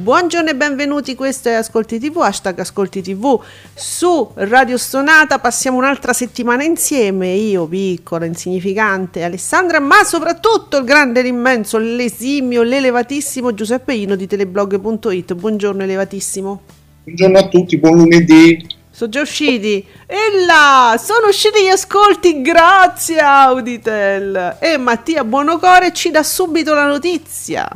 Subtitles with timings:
[0.00, 3.38] Buongiorno e benvenuti, questo è Ascolti TV, hashtag Ascolti TV
[3.74, 11.20] su Radio Stonata, passiamo un'altra settimana insieme, io piccola, insignificante Alessandra, ma soprattutto il grande,
[11.20, 16.62] l'immenso, l'esimio, l'elevatissimo Giuseppe Ino di teleblog.it, buongiorno elevatissimo.
[17.04, 18.66] Buongiorno a tutti, buon lunedì.
[18.90, 26.10] Sono già usciti, e là, sono usciti gli ascolti, grazie Auditel e Mattia Buonocore ci
[26.10, 27.68] dà subito la notizia.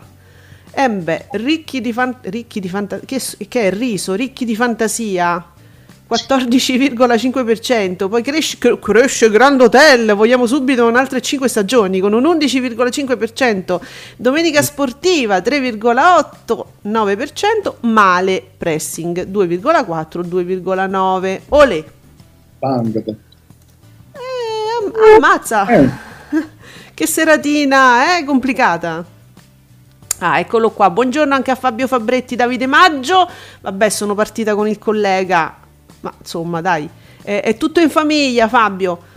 [0.76, 5.52] Eh beh, ricchi di, fan- ricchi di fantasia, che, che, è riso, ricchi di fantasia,
[6.10, 13.80] 14,5%, poi cresce, cresce Grand Hotel, vogliamo subito un'altra 5 stagioni con un 11,5%,
[14.16, 21.84] Domenica Sportiva 3,8%, 9%, Male Pressing 2,4%, 2,9%, Olè.
[22.58, 23.16] Bangate.
[24.12, 25.88] Eh, ammazza, eh.
[26.94, 29.12] che seratina, eh, complicata.
[30.18, 30.90] Ah, eccolo qua.
[30.90, 33.28] Buongiorno anche a Fabio Fabretti, Davide Maggio.
[33.60, 35.56] Vabbè, sono partita con il collega,
[36.00, 36.88] ma insomma, dai,
[37.22, 39.12] è, è tutto in famiglia, Fabio.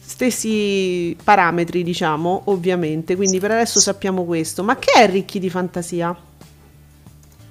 [0.00, 3.16] Stessi parametri, diciamo, ovviamente.
[3.16, 4.62] Quindi per adesso sappiamo questo.
[4.62, 6.16] Ma che è Ricchi di fantasia?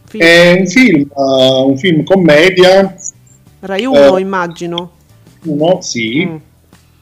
[0.05, 0.23] Film.
[0.23, 2.95] È un film, uh, un film commedia.
[3.59, 4.91] Rai 1, uh, immagino.
[5.43, 6.25] Uno, sì.
[6.25, 6.35] Mm.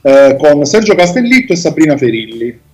[0.02, 2.68] Uh, con Sergio Castellitto e Sabrina Ferilli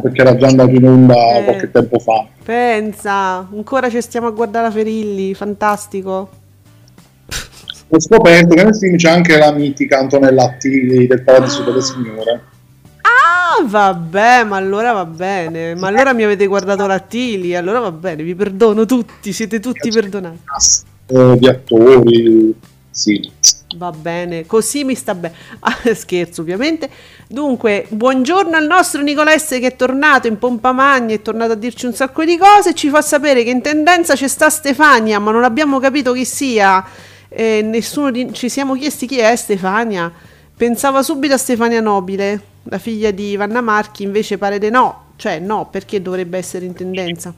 [0.00, 2.26] perché era già andato in onda eh, qualche tempo fa.
[2.44, 6.30] Pensa, ancora ci stiamo a guardare la Ferilli, fantastico.
[7.88, 12.42] Ho scoperto che nel film c'è anche la mitica Antonella Attili del Paradiso delle Signore.
[13.02, 15.74] Ah, vabbè, ma allora va bene.
[15.74, 20.38] Ma allora mi avete guardato l'Attili, allora va bene, vi perdono tutti, siete tutti perdonati.
[21.06, 22.54] Eh, di attori,
[22.90, 23.30] sì.
[23.76, 25.34] Va bene, così mi sta bene.
[25.60, 26.90] Ah, scherzo, ovviamente.
[27.28, 31.54] Dunque, buongiorno al nostro Nicola S che è tornato in pompa magna, è tornato a
[31.54, 35.30] dirci un sacco di cose ci fa sapere che in tendenza c'è sta Stefania, ma
[35.30, 36.84] non abbiamo capito chi sia.
[37.28, 38.32] Eh, nessuno di...
[38.32, 40.12] ci siamo chiesti chi è Stefania.
[40.54, 45.10] Pensava subito a Stefania Nobile, la figlia di Vanna Marchi, invece pare di no.
[45.16, 47.32] Cioè, no, perché dovrebbe essere in tendenza?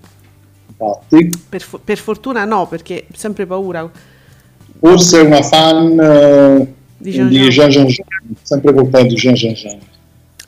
[1.49, 3.89] Per, per fortuna no, perché sempre paura
[4.79, 8.07] forse una fan uh, di Jean Jean, Jean, Jean, Jean
[8.43, 9.79] sempre colpa di Jean Jean Jean.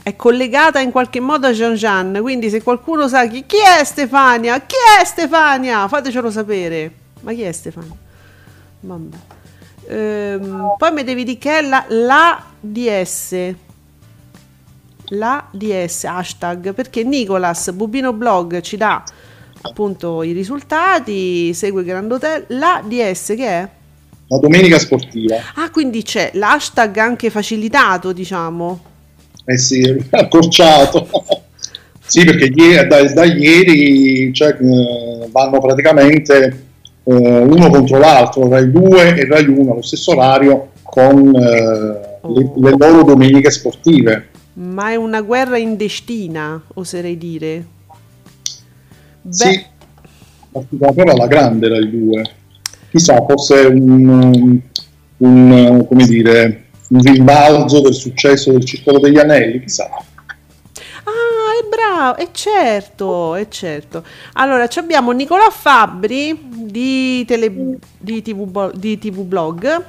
[0.02, 3.84] È collegata in qualche modo a Jean Jean, quindi se qualcuno sa chi, chi è
[3.84, 6.92] Stefania, chi è Stefania, fatecelo sapere.
[7.22, 7.96] Ma chi è Stefania?
[8.80, 9.16] Vabbè.
[9.88, 13.54] Ehm, poi mi devi dire che è la, la DS.
[15.10, 19.04] La DS hashtag perché Nicolas Bubino Blog ci dà
[19.60, 22.44] appunto i risultati, segue Grand Hotel.
[22.48, 23.68] La DS che è?
[24.28, 25.36] La domenica sportiva.
[25.54, 28.80] Ah, quindi c'è l'hashtag anche facilitato, diciamo.
[29.44, 31.06] Eh sì, accorciato.
[32.04, 36.64] sì, perché ieri, da, da, ieri cioè, eh, vanno praticamente
[37.04, 42.34] eh, uno contro l'altro, Rai 2 e Rai 1 allo stesso orario con eh, oh.
[42.34, 44.30] le, le loro domeniche sportive.
[44.54, 47.66] Ma è una guerra indestina, oserei dire.
[49.20, 49.34] Beh.
[49.34, 49.64] Sì,
[50.68, 52.34] però alla grande Rai 2
[52.96, 54.58] chissà, forse un,
[55.18, 59.84] un, come dire, un rimbalzo del successo del Circolo degli Anelli, chissà.
[59.84, 64.02] Ah, è bravo, è certo, è certo.
[64.34, 69.84] Allora, abbiamo Nicolò Fabbri di, tele, di, TV, di TV Blog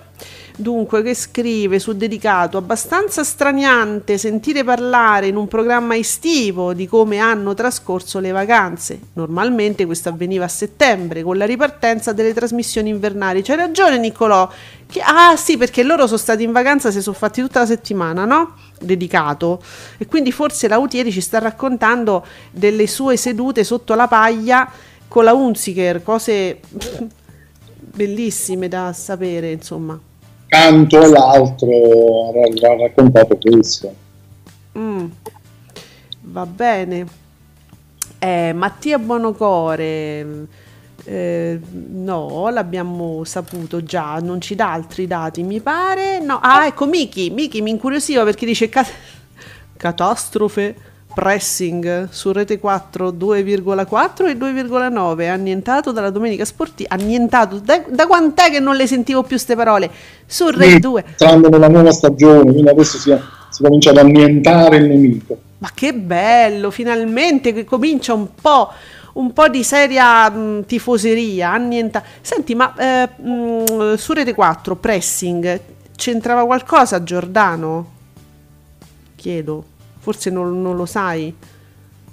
[0.59, 7.19] Dunque, che scrive su dedicato, abbastanza straniante sentire parlare in un programma estivo di come
[7.19, 8.99] hanno trascorso le vacanze.
[9.13, 13.43] Normalmente questo avveniva a settembre con la ripartenza delle trasmissioni invernali.
[13.43, 14.49] C'hai ragione Niccolò.
[14.87, 18.25] Che, ah sì, perché loro sono stati in vacanza, si sono fatti tutta la settimana,
[18.25, 18.55] no?
[18.81, 19.61] Dedicato.
[19.99, 24.67] E quindi forse la Utieri ci sta raccontando delle sue sedute sotto la paglia
[25.07, 26.61] con la Unziker, cose
[27.77, 30.01] bellissime da sapere, insomma
[30.47, 33.93] canto all'altro ha, raccontato questo.
[34.77, 35.05] Mm,
[36.21, 37.05] va bene.
[38.19, 40.47] Eh, Mattia Buonocore,
[41.03, 46.19] eh, no, l'abbiamo saputo già, non ci dà altri dati, mi pare.
[46.19, 48.91] No, ah, ecco Miki, Miki mi incuriosiva perché dice cat-
[49.77, 50.75] catastrofe
[51.17, 57.57] pressing su Rete 4 2,4 e 2,9 annientato dalla domenica sportiva annientato.
[57.57, 59.89] Da, da quant'è che non le sentivo più queste parole?
[60.27, 63.17] Su Rete 2 entrando nella nuova stagione quindi adesso si,
[63.49, 65.39] si comincia ad annientare il nemico.
[65.57, 68.71] Ma che bello finalmente che comincia un po'
[69.13, 75.59] un po' di seria mh, tifoseria annienta senti ma eh, mh, su Rete 4 pressing
[75.95, 77.95] c'entrava qualcosa Giordano?
[79.15, 79.75] Chiedo
[80.07, 81.33] Forse non, non lo sai.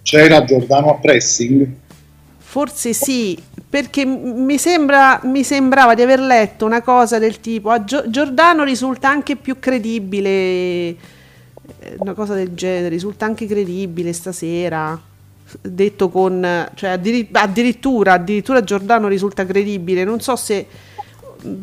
[0.02, 1.64] C'era Giordano a pressing?
[2.38, 7.85] Forse sì, perché mi, sembra, mi, sembrava di aver letto una cosa del tipo a
[7.85, 10.96] Gio- Giordano risulta anche più credibile, eh,
[11.99, 15.00] una cosa del genere, risulta anche credibile stasera,
[15.62, 20.67] detto con, cioè addirittura, addirittura Giordano risulta credibile, non so se...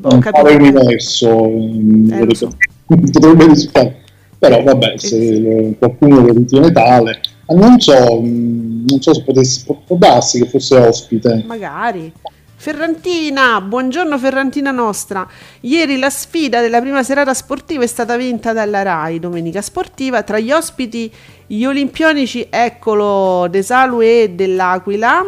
[0.04, 0.48] Ho capito.
[0.48, 2.56] universo eh, so.
[2.86, 4.02] potrebbe risultare
[4.42, 9.96] però vabbè, se qualcuno lo ritiene tale, non so, mm, non so se potessi, può
[9.96, 11.44] darsi che fosse ospite.
[11.46, 12.12] Magari.
[12.56, 15.28] Ferrantina, buongiorno Ferrantina nostra.
[15.60, 20.24] Ieri la sfida della prima serata sportiva è stata vinta dalla RAI, domenica sportiva.
[20.24, 21.12] Tra gli ospiti
[21.46, 25.24] gli olimpionici, eccolo, Desalue dell'Aquila.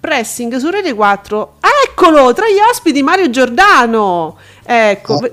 [0.00, 1.54] Pressing su Rete 4.
[1.86, 4.36] Eccolo, tra gli ospiti Mario Giordano.
[4.66, 5.14] Ecco.
[5.14, 5.30] Ah.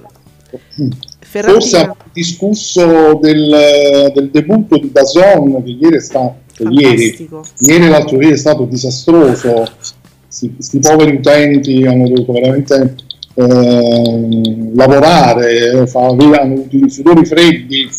[1.20, 1.60] Ferrantina.
[1.60, 6.38] Forse discusso del, del, debutto di Dazon che ieri è stato
[6.70, 7.30] ieri,
[7.60, 9.68] ieri l'altro ieri è stato disastroso.
[10.56, 12.96] Questi poveri utenti hanno dovuto veramente
[13.36, 17.90] eh, lavorare fare, hanno avuto i sudori freddi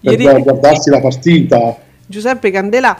[0.00, 0.42] per ieri...
[0.42, 1.76] guardarsi la partita.
[2.06, 2.96] Giuseppe Candela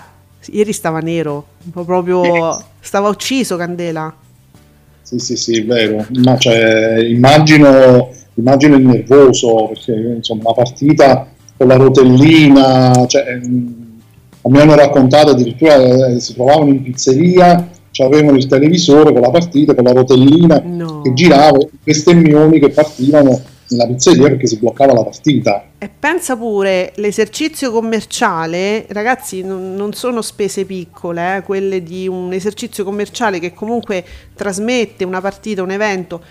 [0.46, 4.12] ieri stava nero proprio stava ucciso Candela.
[5.02, 6.04] Sì sì sì è vero.
[6.24, 13.66] Ma cioè, immagino immagino il nervoso, perché insomma una partita con la rotellina, cioè, mm,
[14.42, 15.76] mi hanno raccontato addirittura
[16.08, 17.68] eh, si trovavano in pizzeria,
[18.02, 21.02] avevano il televisore con la partita, con la rotellina no.
[21.02, 25.64] che girava, bestemmioni che partivano nella pizzeria perché si bloccava la partita.
[25.78, 32.32] E pensa pure, l'esercizio commerciale, ragazzi, non, non sono spese piccole, eh, quelle di un
[32.32, 34.04] esercizio commerciale che comunque
[34.34, 36.22] trasmette una partita, un evento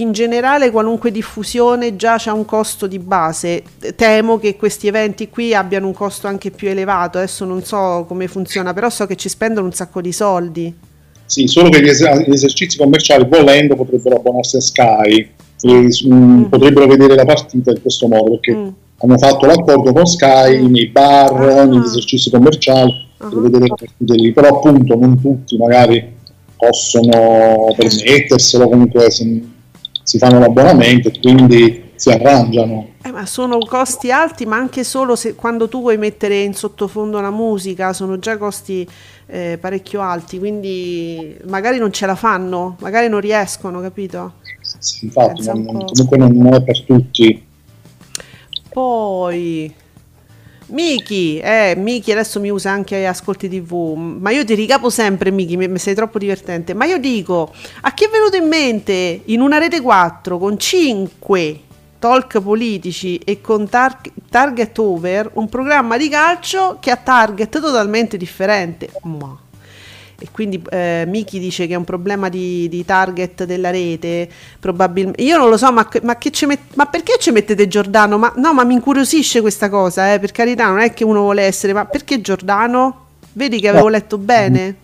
[0.00, 3.62] in generale qualunque diffusione già c'è un costo di base.
[3.96, 7.18] Temo che questi eventi qui abbiano un costo anche più elevato.
[7.18, 10.74] Adesso non so come funziona, però so che ci spendono un sacco di soldi.
[11.24, 15.30] Sì, solo che gli, es- gli esercizi commerciali volendo potrebbero abbonarsi a Sky
[15.60, 16.12] e mm.
[16.12, 16.42] mm.
[16.44, 18.68] potrebbero vedere la partita in questo modo perché mm.
[18.98, 20.70] hanno fatto l'accordo con Sky mm.
[20.70, 21.64] nei bar, ah.
[21.64, 24.32] negli esercizi commerciali per vedere le partite lì.
[24.32, 26.16] Però appunto non tutti magari
[26.56, 29.10] possono permetterselo comunque.
[29.10, 29.42] Se,
[30.08, 32.92] si fanno l'abbonamento e quindi si arrangiano.
[33.02, 37.20] Eh, ma sono costi alti, ma anche solo se, quando tu vuoi mettere in sottofondo
[37.20, 38.88] la musica, sono già costi
[39.26, 44.36] eh, parecchio alti, quindi magari non ce la fanno, magari non riescono, capito?
[44.78, 47.44] Sì, infatti, non, comunque non è per tutti.
[48.70, 49.74] Poi
[50.68, 55.56] Miki, eh, Miki adesso mi usa anche Ascolti TV, ma io ti ricapo sempre Miki,
[55.56, 56.74] mi, sei troppo divertente.
[56.74, 61.60] Ma io dico, a chi è venuto in mente in una rete 4 con 5
[61.98, 68.16] talk politici e con tar- target over un programma di calcio che ha target totalmente
[68.16, 68.90] differente?
[69.02, 69.46] Ma
[70.20, 75.22] e quindi eh, Miki dice che è un problema di, di target della rete, probabilmente.
[75.22, 78.18] Io non lo so, ma, ma, met- ma, perché ci mettete Giordano?
[78.18, 81.42] Ma, no, ma mi incuriosisce questa cosa, eh, per carità, non è che uno vuole
[81.42, 83.06] essere, ma perché Giordano?
[83.34, 84.74] Vedi che avevo letto bene?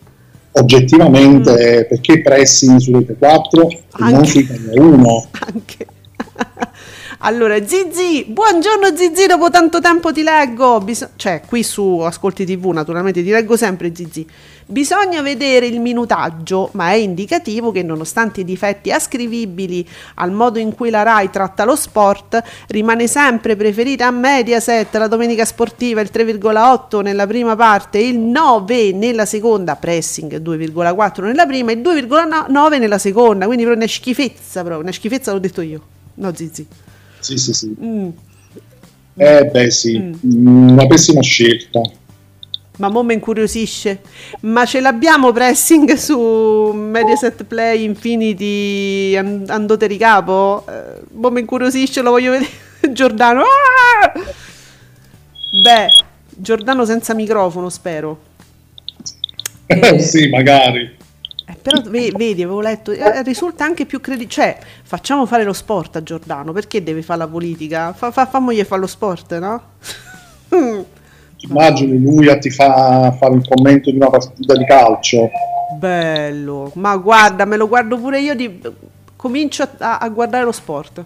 [0.53, 1.89] Oggettivamente, mm.
[1.89, 5.29] perché pressing su rete 4 e non su Italia 1?
[5.53, 5.87] Anche.
[7.19, 10.81] Allora, Zizi, buongiorno Zizi, dopo tanto tempo ti leggo.
[10.81, 14.27] Bis- cioè, qui su Ascolti TV, naturalmente ti leggo sempre Zizi.
[14.67, 20.75] Bisogna vedere il minutaggio, ma è indicativo che nonostante i difetti ascrivibili al modo in
[20.75, 26.09] cui la RAI tratta lo sport, rimane sempre preferita a Mediaset la domenica sportiva il
[26.11, 32.99] 3,8 nella prima parte, il 9 nella seconda, pressing 2,4 nella prima e 2,9 nella
[32.99, 35.83] seconda, quindi proprio una schifezza, proprio una schifezza l'ho detto io.
[36.15, 36.67] No, Zizi.
[37.19, 37.75] Sì, sì, sì.
[37.83, 38.09] Mm.
[39.17, 40.69] Eh beh sì, mm.
[40.71, 41.81] una pessima scelta.
[42.79, 44.01] Ma mo mi incuriosisce.
[44.41, 50.65] Ma ce l'abbiamo pressing su Mediaset Play Infinity Andote Ricapo?
[50.69, 52.51] Eh, mo mi incuriosisce, lo voglio vedere.
[52.93, 53.43] Giordano.
[53.43, 54.13] Ah!
[55.63, 55.87] Beh,
[56.29, 58.33] Giordano senza microfono, spero.
[59.67, 61.03] Eh, sì, magari.
[61.47, 64.31] Eh, però vedi, avevo letto, eh, risulta anche più credibile.
[64.31, 67.93] Cioè, facciamo fare lo sport a Giordano, perché deve fare la politica?
[67.93, 69.63] Fa, fa, fammogli fare lo sport, no?
[71.49, 75.31] Immagini lui a ti fa fare il commento di una partita di calcio.
[75.79, 78.35] Bello, ma guarda, me lo guardo pure io.
[78.35, 78.61] Di...
[79.17, 81.05] Comincio a, a guardare lo sport.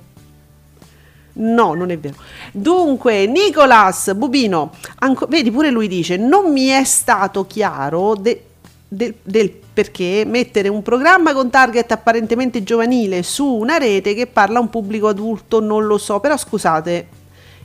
[1.34, 2.16] No, non è vero.
[2.52, 8.44] Dunque, Nicolas Bubino, anco, vedi pure lui dice: Non mi è stato chiaro de,
[8.88, 14.58] de, del perché mettere un programma con target apparentemente giovanile su una rete che parla
[14.58, 16.18] a un pubblico adulto, non lo so.
[16.18, 17.06] Però scusate,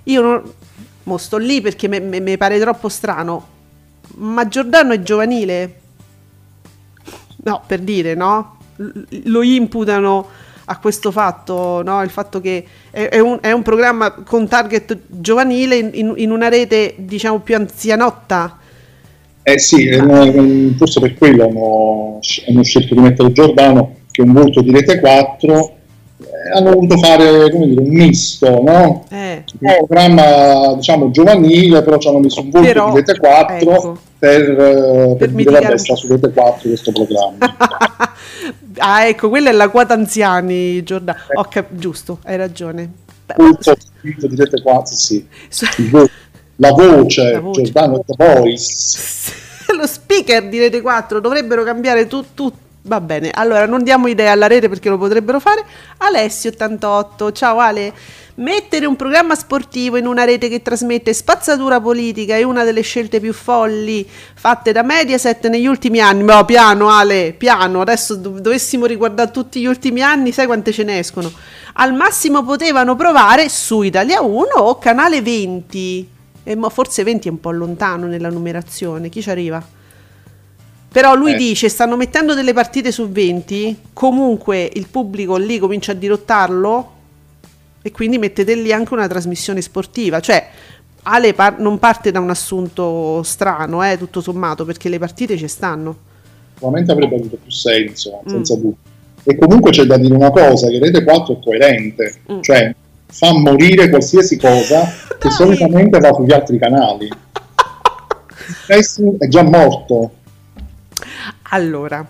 [0.04, 0.44] io non,
[1.04, 3.48] mo sto lì perché mi pare troppo strano.
[4.16, 5.80] Ma Giordano è giovanile?
[7.44, 8.58] No, per dire, no?
[9.26, 10.28] lo imputano
[10.66, 12.02] a questo fatto, no?
[12.02, 16.96] il fatto che è, un, è, un, programma con target giovanile in, in, una rete
[16.98, 18.60] diciamo più anzianotta
[19.46, 19.90] eh sì,
[20.78, 25.02] forse per quello hanno, hanno, scelto di mettere Giordano, che è un volto di Rete
[25.02, 25.76] 4.
[26.54, 29.06] Hanno voluto fare dire, un misto, no?
[29.10, 29.44] Eh.
[29.60, 33.98] Un programma diciamo giovanile, però ci hanno messo un volto però, di Rete 4 ecco.
[34.20, 37.56] per, eh, per, per dire vabbè, sta su Rete 4 questo programma.
[38.78, 41.18] ah, ecco, quella è la quota anziani, Giordano.
[41.30, 41.40] Eh.
[41.40, 42.92] Okay, giusto, hai ragione.
[43.36, 45.26] Volto di Rete 4, sì.
[46.58, 47.62] La voce, la voce.
[47.64, 49.32] Giordano The Voice.
[49.76, 52.28] Lo speaker di Rete 4 dovrebbero cambiare tutto.
[52.36, 52.54] Tu,
[52.86, 55.64] Va bene, allora non diamo idee alla rete perché lo potrebbero fare.
[56.02, 57.94] Alessio88, ciao Ale.
[58.36, 63.22] Mettere un programma sportivo in una rete che trasmette spazzatura politica è una delle scelte
[63.22, 66.24] più folli fatte da Mediaset negli ultimi anni.
[66.24, 70.84] Ma piano Ale, piano, adesso dov- dovessimo riguardare tutti gli ultimi anni, sai quante ce
[70.84, 71.32] ne escono.
[71.76, 76.10] Al massimo potevano provare su Italia 1 o Canale 20
[76.44, 79.82] e forse 20 è un po' lontano nella numerazione, chi ci arriva?
[80.94, 81.38] Però lui eh.
[81.38, 86.92] dice, stanno mettendo delle partite su 20, comunque il pubblico lì comincia a dirottarlo
[87.82, 90.20] e quindi mettete lì anche una trasmissione sportiva.
[90.20, 90.48] Cioè,
[91.02, 95.48] Ale par- non parte da un assunto strano, eh, tutto sommato, perché le partite ci
[95.48, 95.98] stanno.
[96.54, 98.60] Sicuramente avrebbe avuto più senso, senza mm.
[98.60, 98.78] dubbio.
[99.24, 102.42] E comunque c'è da dire una cosa, che Rete 4 è coerente, mm.
[102.42, 102.76] cioè
[103.08, 104.84] fa morire qualsiasi cosa
[105.18, 107.10] che solitamente va sugli altri canali.
[108.70, 110.12] Messi è già morto.
[111.54, 112.06] Allora,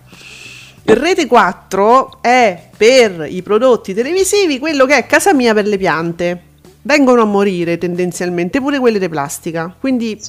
[0.86, 6.42] Rete 4 è per i prodotti televisivi quello che è casa mia per le piante.
[6.82, 9.74] Vengono a morire tendenzialmente pure quelle di plastica.
[9.78, 10.20] Quindi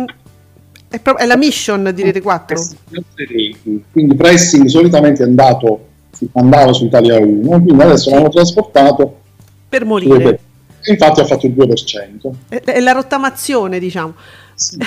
[0.00, 0.04] mm,
[0.88, 2.62] è, pro- è la mission di Rete 4.
[3.92, 5.86] Quindi pressing solitamente è andato,
[6.32, 9.20] andava su Italia 1, quindi adesso l'hanno trasportato
[9.68, 10.40] per morire.
[10.84, 12.30] Infatti ha fatto il 2%.
[12.48, 14.14] È, è la rottamazione, diciamo.
[14.54, 14.78] Sì.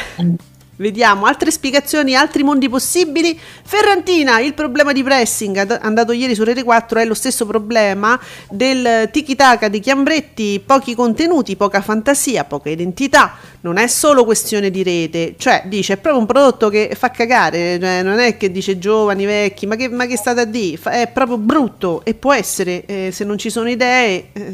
[0.82, 3.40] Vediamo altre spiegazioni, altri mondi possibili.
[3.64, 8.20] Ferrantina, il problema di pressing andato ieri su Rete 4 è lo stesso problema
[8.50, 13.36] del tiki-taka di Chiambretti, pochi contenuti, poca fantasia, poca identità.
[13.62, 17.80] Non è solo questione di rete, cioè dice è proprio un prodotto che fa cagare,
[17.80, 20.82] cioè, non è che dice giovani, vecchi, ma che, ma che state a dire?
[20.82, 24.54] È proprio brutto e può essere, eh, se non ci sono idee, eh,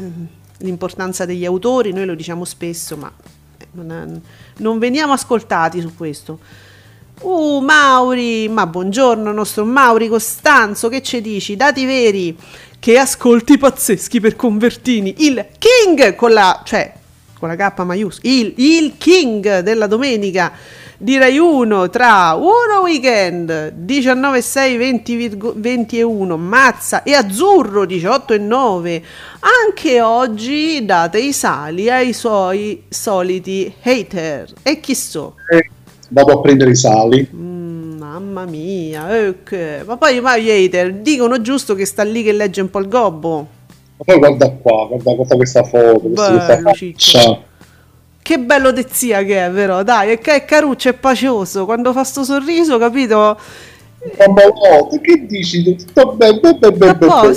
[0.58, 3.10] l'importanza degli autori, noi lo diciamo spesso, ma
[3.72, 4.20] non,
[4.58, 6.38] non veniamo ascoltati su questo.
[7.20, 11.56] Uh, Mauri, ma buongiorno nostro Mauri Costanzo, che ci dici?
[11.56, 12.36] Dati veri,
[12.78, 15.14] che ascolti pazzeschi per convertini.
[15.18, 16.92] Il King con la, cioè,
[17.38, 20.52] con la K maiuscola, il, il King della domenica
[21.00, 27.84] di Rai 1 tra uno weekend 19 6 20, 20 e 1 Mazza e Azzurro
[27.84, 29.02] 18 e 9
[29.38, 34.52] anche oggi date i sali ai suoi soliti hater.
[34.64, 35.34] E chi so?
[35.48, 35.70] Eh,
[36.08, 37.28] vado a prendere i sali.
[37.32, 39.84] Mm, mamma mia okay.
[39.84, 42.88] ma poi ma gli hater dicono giusto che sta lì che legge un po' il
[42.88, 43.46] gobbo?
[43.98, 46.60] Ma poi guarda qua, guarda, guarda questa foto, Bello, questa
[48.28, 49.82] Che bello de zia che è, vero?
[49.82, 51.64] Dai, è, è caruccio, è pacioso.
[51.64, 53.38] Quando fa sto sorriso, capito?
[54.18, 55.74] Ma no, che dici?
[55.74, 57.36] Tutto bene, bene, bene, bene.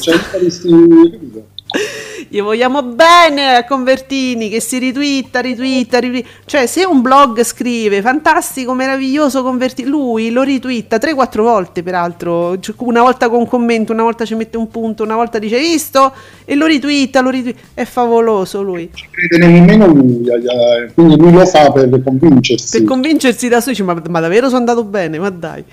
[2.27, 6.29] Gli vogliamo bene a Convertini che si ritwitta, ritwitta, ritwitta.
[6.45, 12.59] Cioè, se un blog scrive fantastico, meraviglioso Convertini, lui lo ritwitta 3-4 volte, peraltro.
[12.59, 15.59] Cioè, una volta con un commento, una volta ci mette un punto, una volta dice
[15.59, 16.13] visto
[16.45, 17.59] e lo ritwitta, lo ritwitta.
[17.73, 18.83] È favoloso lui.
[18.83, 20.23] Non ci crede nemmeno lui,
[20.93, 22.77] quindi lui lo fa per convincersi.
[22.77, 25.63] Per convincersi da sé, ma, ma davvero sono andato bene, ma dai.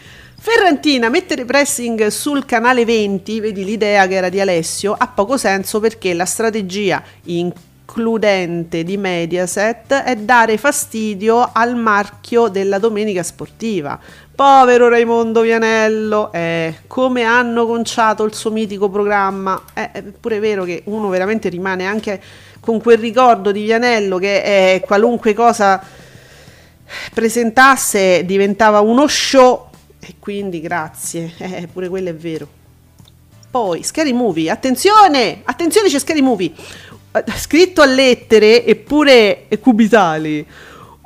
[0.41, 5.81] Ferrantina, mettere pressing sul canale 20, vedi l'idea che era di Alessio, ha poco senso
[5.81, 13.99] perché la strategia includente di Mediaset è dare fastidio al marchio della domenica sportiva.
[14.33, 19.61] Povero Raimondo Vianello, eh, come hanno conciato il suo mitico programma.
[19.75, 22.23] Eh, è pure vero che uno veramente rimane anche
[22.61, 25.83] con quel ricordo di Vianello che è qualunque cosa
[27.13, 29.68] presentasse diventava uno show
[30.09, 32.49] e quindi grazie, eh, pure quello è vero.
[33.51, 36.51] Poi, Scary Movie, attenzione, attenzione c'è Scary Movie,
[37.13, 40.47] eh, scritto a lettere eppure cubitali.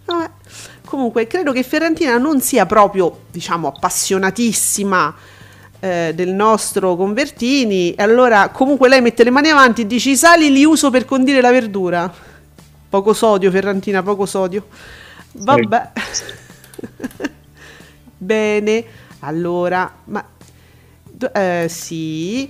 [0.06, 0.30] Vabbè.
[0.86, 5.16] Comunque, credo che Ferrantina non sia proprio, diciamo, appassionatissima
[5.80, 7.94] eh, del nostro Convertini.
[7.98, 11.42] Allora, comunque lei mette le mani avanti e dice i sali li uso per condire
[11.42, 12.14] la verdura.
[12.90, 14.68] Poco sodio, Ferrantina, poco sodio.
[15.34, 15.92] Vabbè.
[18.18, 18.86] Bene,
[19.20, 20.26] allora, ma
[21.34, 22.50] eh, sì.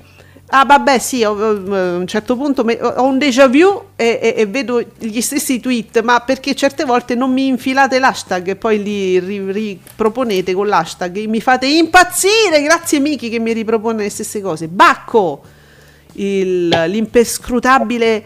[0.56, 4.86] Ah, vabbè, sì, a un certo punto ho un déjà vu e, e, e, vedo
[5.00, 10.52] gli stessi tweet, ma perché certe volte non mi infilate l'hashtag e poi li riproponete
[10.52, 11.26] ri con l'hashtag.
[11.26, 14.68] Mi fate impazzire, grazie Miki che mi ripropone le stesse cose.
[14.68, 15.42] Bacco,
[16.14, 18.24] il, l'impescrutabile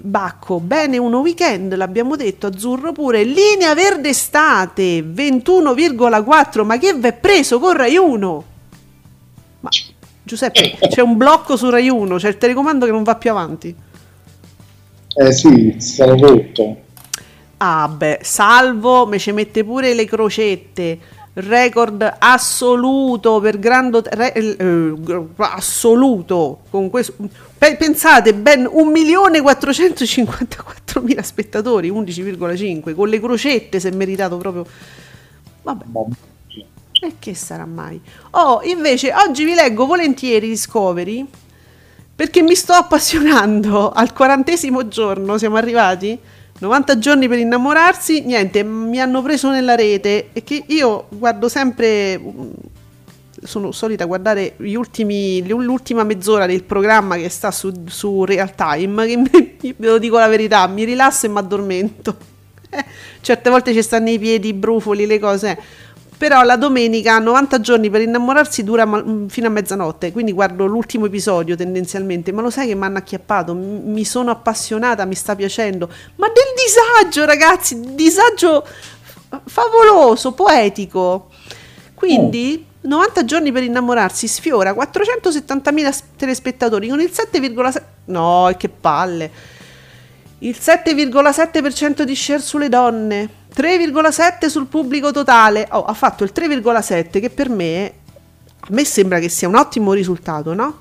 [0.00, 7.12] Bacco, bene uno weekend, l'abbiamo detto, azzurro pure, linea verde estate, 21,4, ma che v'è
[7.12, 8.44] preso con Rai 1?
[9.60, 9.68] Ma
[10.22, 13.74] Giuseppe, c'è un blocco su Rai 1, c'è il telecomando che non va più avanti.
[15.14, 16.76] Eh sì, sarà rotto.
[17.58, 20.98] Ah beh, salvo, me ci mette pure le crocette
[21.34, 24.94] record assoluto per Grand re, eh,
[25.36, 27.14] assoluto con questo
[27.76, 34.66] pensate ben 1.454.000 spettatori 11,5 con le crocette si è meritato proprio.
[35.62, 35.84] Vabbè.
[37.00, 38.00] E che sarà mai?
[38.30, 41.26] Oh invece oggi vi leggo volentieri Discovery
[42.14, 46.18] perché mi sto appassionando al quarantesimo giorno siamo arrivati?
[46.58, 52.20] 90 giorni per innamorarsi, niente, mi hanno preso nella rete e che io guardo sempre
[53.42, 59.16] sono solita guardare ultimi, l'ultima mezz'ora del programma che sta su, su real time, che
[59.16, 62.16] mi, ve lo dico la verità, mi rilasso e mi addormento.
[62.74, 62.84] Eh,
[63.20, 65.58] certe volte ci stanno i piedi, i brufoli, le cose
[66.22, 70.66] però la domenica 90 giorni per innamorarsi dura ma- mm, fino a mezzanotte, quindi guardo
[70.66, 75.34] l'ultimo episodio tendenzialmente, ma lo sai che mi hanno acchiappato, mi sono appassionata, mi sta
[75.34, 78.64] piacendo, ma del disagio ragazzi, disagio
[79.44, 81.28] favoloso, poetico.
[81.94, 82.66] Quindi...
[82.66, 82.70] Oh.
[82.82, 89.30] 90 giorni per innamorarsi sfiora 470.000 telespettatori con il 7,7 no che palle
[90.38, 95.68] il 7,7% di share sulle donne 3,7 sul pubblico totale.
[95.70, 97.92] Oh, ha fatto il 3,7 che per me,
[98.60, 100.78] a me sembra che sia un ottimo risultato, no?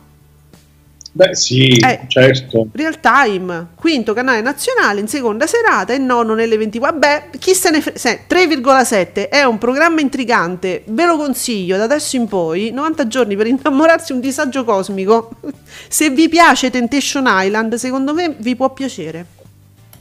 [1.14, 2.68] Beh sì, eh, certo.
[2.72, 6.98] Real time, quinto canale nazionale in seconda serata e nono nelle 24.
[6.98, 8.24] Vabbè, chi se ne frega.
[8.30, 12.72] 3,7 è un programma intrigante, ve lo consiglio da adesso in poi.
[12.72, 15.32] 90 giorni per innamorarsi un disagio cosmico.
[15.90, 19.26] se vi piace Temptation Island, secondo me vi può piacere.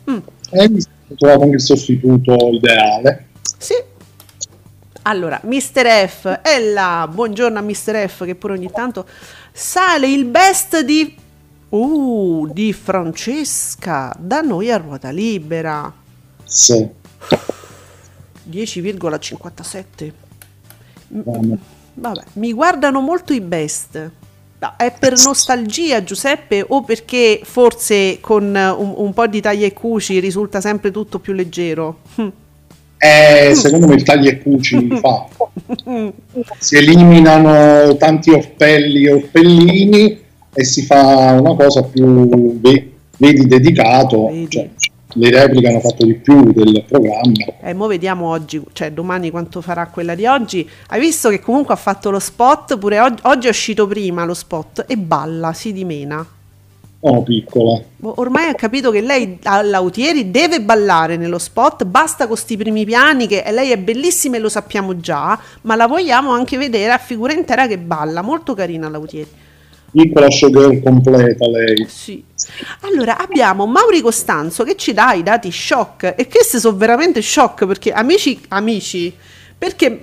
[0.08, 0.18] Mm.
[0.50, 0.70] Eh,
[1.16, 3.26] trovato anche il sostituto ideale.
[3.58, 3.74] Sì.
[5.02, 6.06] Allora, Mr.
[6.06, 6.40] F
[6.72, 7.08] là.
[7.10, 8.06] Buongiorno a Mr.
[8.08, 9.06] F che pure ogni tanto
[9.52, 11.16] sale il best di
[11.70, 15.92] Uh, di Francesca da noi a ruota libera.
[16.42, 16.84] Sì.
[18.50, 20.12] 10,57.
[21.94, 24.10] Vabbè, mi guardano molto i best.
[24.58, 29.72] No, è per nostalgia, Giuseppe, o perché forse con un, un po' di taglia e
[29.72, 32.00] cuci risulta sempre tutto più leggero?
[33.02, 35.26] Eh, secondo me il taglia e cuci fa.
[36.58, 40.18] Si eliminano tanti orpelli e orpellini
[40.52, 44.30] e si fa una cosa più, vedi, dedicato.
[44.48, 44.68] Cioè,
[45.14, 47.32] le repliche hanno fatto di più del programma.
[47.60, 50.68] E eh, mo vediamo oggi, cioè domani quanto farà quella di oggi.
[50.88, 54.34] Hai visto che comunque ha fatto lo spot, pure oggi, oggi è uscito prima lo
[54.34, 56.24] spot e balla, si dimena.
[57.02, 57.80] Oh, piccola.
[58.00, 63.26] Ormai ha capito che lei all'Autieri deve ballare nello spot, basta con questi primi piani
[63.26, 67.32] che lei è bellissima e lo sappiamo già, ma la vogliamo anche vedere a figura
[67.32, 69.48] intera che balla, molto carina l'Autieri
[69.90, 71.86] piccola showgirl completa lei.
[71.88, 72.22] Sì.
[72.82, 77.66] Allora abbiamo Mauri Costanzo che ci dà i dati shock e questi sono veramente shock
[77.66, 79.12] perché amici, amici,
[79.56, 80.00] perché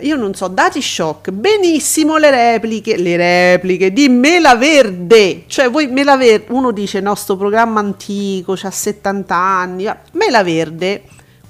[0.00, 5.86] io non so, dati shock, benissimo le repliche, le repliche di Mela Verde, cioè voi
[5.86, 11.02] Mela Verde, uno dice no sto programma antico, c'ha 70 anni, Mela Verde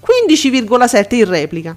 [0.05, 1.77] 15,7 in replica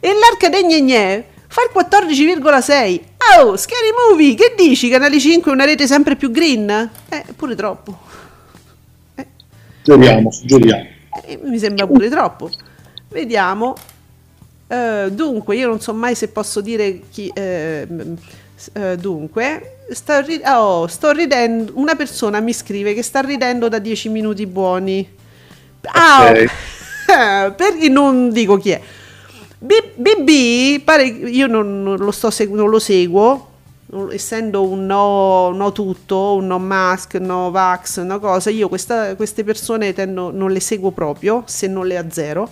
[0.00, 3.00] e l'Arca dei Gne fa il 14,6.
[3.38, 4.88] Oh, Scary Movie, che dici?
[4.88, 6.90] Canale 5 è una rete sempre più green?
[7.08, 7.98] Eh, pure troppo.
[9.14, 9.26] Eh.
[9.82, 10.84] Giochiamo, giochiamo.
[11.26, 12.50] Eh, mi sembra pure troppo.
[13.08, 13.74] Vediamo.
[14.70, 17.32] Uh, dunque, io non so mai se posso dire chi...
[17.34, 18.16] Uh,
[18.74, 21.72] uh, dunque, sto, ri- oh, sto ridendo...
[21.74, 25.08] Una persona mi scrive che sta ridendo da 10 minuti buoni.
[25.86, 26.46] Ah, okay.
[27.56, 28.80] per, non dico chi è.
[29.58, 33.48] BB, pare io non, non lo, sto segu- non lo seguo,
[34.10, 39.42] essendo un no, no, tutto, un no mask, no vax, una cosa, io questa, queste
[39.44, 42.50] persone tendo, non le seguo proprio, se non le azzero,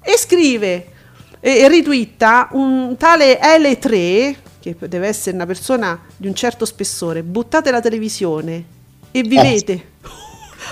[0.00, 0.92] e scrive
[1.40, 7.22] e, e ritwitta un tale L3, che deve essere una persona di un certo spessore,
[7.22, 8.64] buttate la televisione
[9.10, 9.84] e vivete.
[10.02, 10.08] Oh.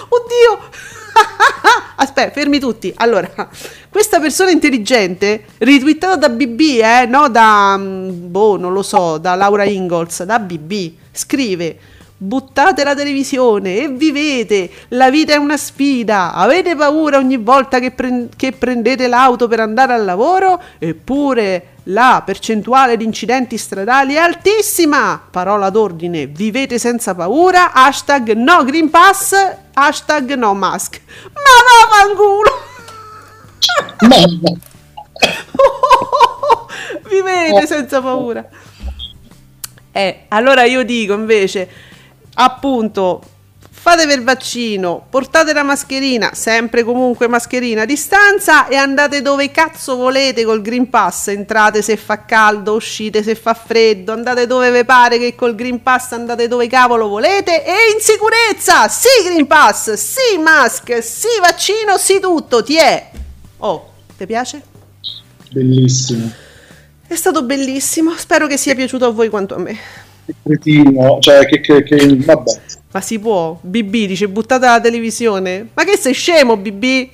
[0.17, 0.69] Oddio!
[1.97, 2.93] Aspetta, fermi tutti.
[2.97, 3.49] Allora,
[3.89, 9.35] questa persona intelligente, ritwittata da BB, eh, no da, mm, boh, non lo so, da
[9.35, 11.79] Laura Ingalls, da BB, scrive
[12.19, 17.91] Buttate la televisione e vivete, la vita è una sfida, avete paura ogni volta che,
[17.91, 20.59] pre- che prendete l'auto per andare al lavoro?
[20.79, 25.21] Eppure la percentuale di incidenti stradali è altissima.
[25.31, 29.35] Parola d'ordine, vivete senza paura, hashtag no Green Pass,
[29.75, 31.01] hashtag no mask.
[31.35, 31.41] Ma
[32.01, 32.51] vaffanculo!
[37.09, 38.45] vivete senza paura.
[39.93, 41.69] Eh, allora io dico invece
[42.39, 43.23] appunto
[43.87, 49.95] fatevi il vaccino, portate la mascherina, sempre comunque mascherina a distanza e andate dove cazzo
[49.95, 54.85] volete col Green Pass, entrate se fa caldo, uscite se fa freddo, andate dove vi
[54.85, 59.93] pare che col Green Pass andate dove cavolo volete e in sicurezza, sì Green Pass,
[59.93, 63.11] sì mask, sì vaccino, sì tutto, ti è.
[63.59, 64.63] Oh, ti piace?
[65.53, 66.29] Bellissimo.
[67.07, 70.05] È stato bellissimo, spero che sia piaciuto a voi quanto a me
[70.43, 72.61] cretino, cioè che, che, che, vabbè.
[72.93, 73.59] Ma si può?
[73.61, 75.69] BB dice buttata la televisione.
[75.75, 76.83] Ma che sei scemo, BB?
[76.83, 77.11] E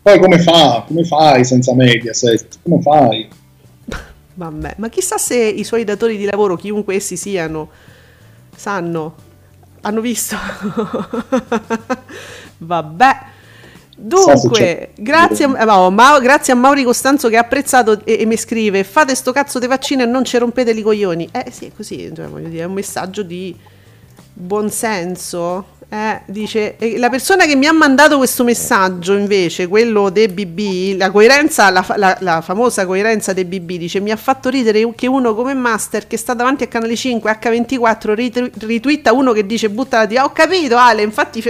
[0.00, 0.84] poi come fa?
[0.86, 2.58] Come fai senza Mediaset?
[2.62, 3.28] Come fai?
[4.34, 7.70] Vabbè, ma chissà se i suoi datori di lavoro, chiunque essi siano,
[8.54, 9.14] sanno,
[9.82, 10.36] hanno visto.
[12.58, 13.30] Vabbè.
[14.04, 18.36] Dunque, grazie a, no, Ma, grazie a, Mauri Costanzo che ha apprezzato e, e, mi
[18.36, 21.28] scrive: Fate sto cazzo di vaccino e non ci rompete i coglioni.
[21.30, 23.56] Eh sì, è così, cioè, dire, è un messaggio di
[24.32, 25.80] buonsenso.
[25.88, 31.10] Eh, dice la persona che mi ha mandato questo messaggio invece, quello del BB, la
[31.10, 35.34] coerenza, la, la, la, famosa coerenza del BB, dice mi ha fatto ridere che uno
[35.34, 40.16] come Master che sta davanti a Canale 5 H24 ritwitta uno che dice buttala di...
[40.16, 41.42] Ho capito Ale, infatti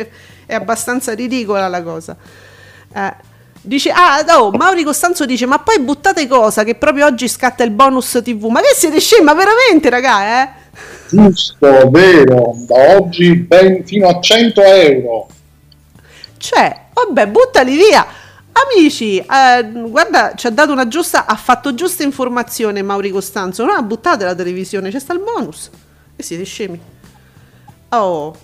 [0.52, 2.16] è abbastanza ridicola la cosa.
[2.94, 3.14] Eh,
[3.62, 7.70] dice, ah, oh, Mauri Costanzo dice, ma poi buttate cosa che proprio oggi scatta il
[7.70, 8.44] bonus TV.
[8.46, 10.48] Ma che siete scemi, ma veramente, raga, eh?
[11.10, 15.26] Giusto, vero, da oggi ben fino a 100 euro.
[16.36, 18.06] Cioè, vabbè, buttali via.
[18.52, 23.64] Amici, eh, guarda, ci ha dato una giusta, ha fatto giusta informazione Mauri Costanzo.
[23.64, 25.70] Non ha buttato la televisione, c'è sta il bonus.
[26.14, 26.80] E siete scemi.
[27.88, 28.34] Oh,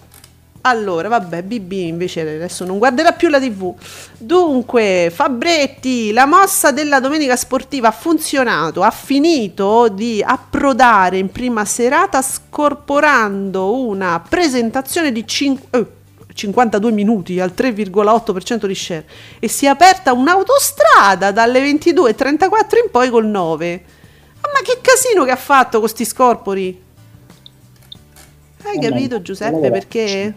[0.69, 3.75] allora, vabbè, BB invece adesso non guarderà più la TV.
[4.17, 11.65] Dunque, Fabretti, la mossa della domenica sportiva ha funzionato, ha finito di approdare in prima
[11.65, 15.87] serata scorporando una presentazione di 5, eh,
[16.33, 19.07] 52 minuti al 3,8% di share
[19.41, 23.85] e si è aperta un'autostrada dalle 22.34 in poi col 9.
[24.41, 26.87] ma che casino che ha fatto con sti scorpori?
[28.71, 30.35] Hai capito Giuseppe perché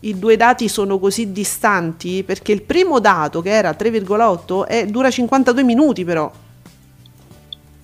[0.00, 2.22] i due dati sono così distanti?
[2.24, 6.30] Perché il primo dato che era 3,8 è, dura 52 minuti però.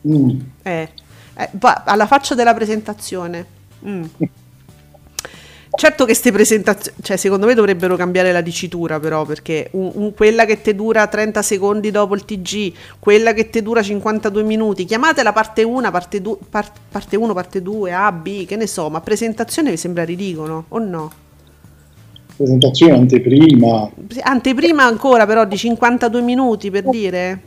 [0.08, 0.38] Mm.
[0.62, 0.88] Eh,
[1.34, 3.46] eh, alla faccia della presentazione.
[3.86, 4.04] Mm.
[5.76, 10.14] Certo che queste presentazioni, cioè secondo me dovrebbero cambiare la dicitura però, perché un, un,
[10.14, 14.86] quella che ti dura 30 secondi dopo il TG, quella che ti dura 52 minuti,
[14.86, 18.88] chiamatela parte 1, parte 2, part, parte 1, parte 2, A, B, che ne so,
[18.88, 21.12] ma presentazione mi sembra ridicolo, o no?
[22.36, 23.90] Presentazione anteprima.
[24.22, 27.42] Anteprima ancora però di 52 minuti per dire?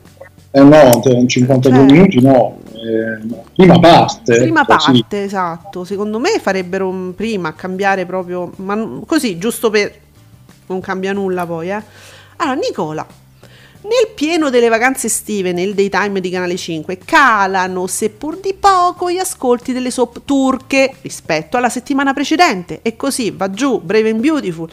[0.52, 3.18] Eh no, 52 cioè, minuti no, eh,
[3.54, 4.36] prima parte.
[4.38, 4.90] Prima così.
[5.00, 5.84] parte, esatto.
[5.84, 9.92] Secondo me farebbero un prima a cambiare proprio, ma così, giusto per...
[10.66, 11.82] non cambia nulla poi, eh.
[12.36, 13.06] Allora, Nicola,
[13.82, 19.18] nel pieno delle vacanze estive nel daytime di Canale 5 calano, seppur di poco, gli
[19.18, 24.70] ascolti delle soap turche rispetto alla settimana precedente e così va giù Brave and Beautiful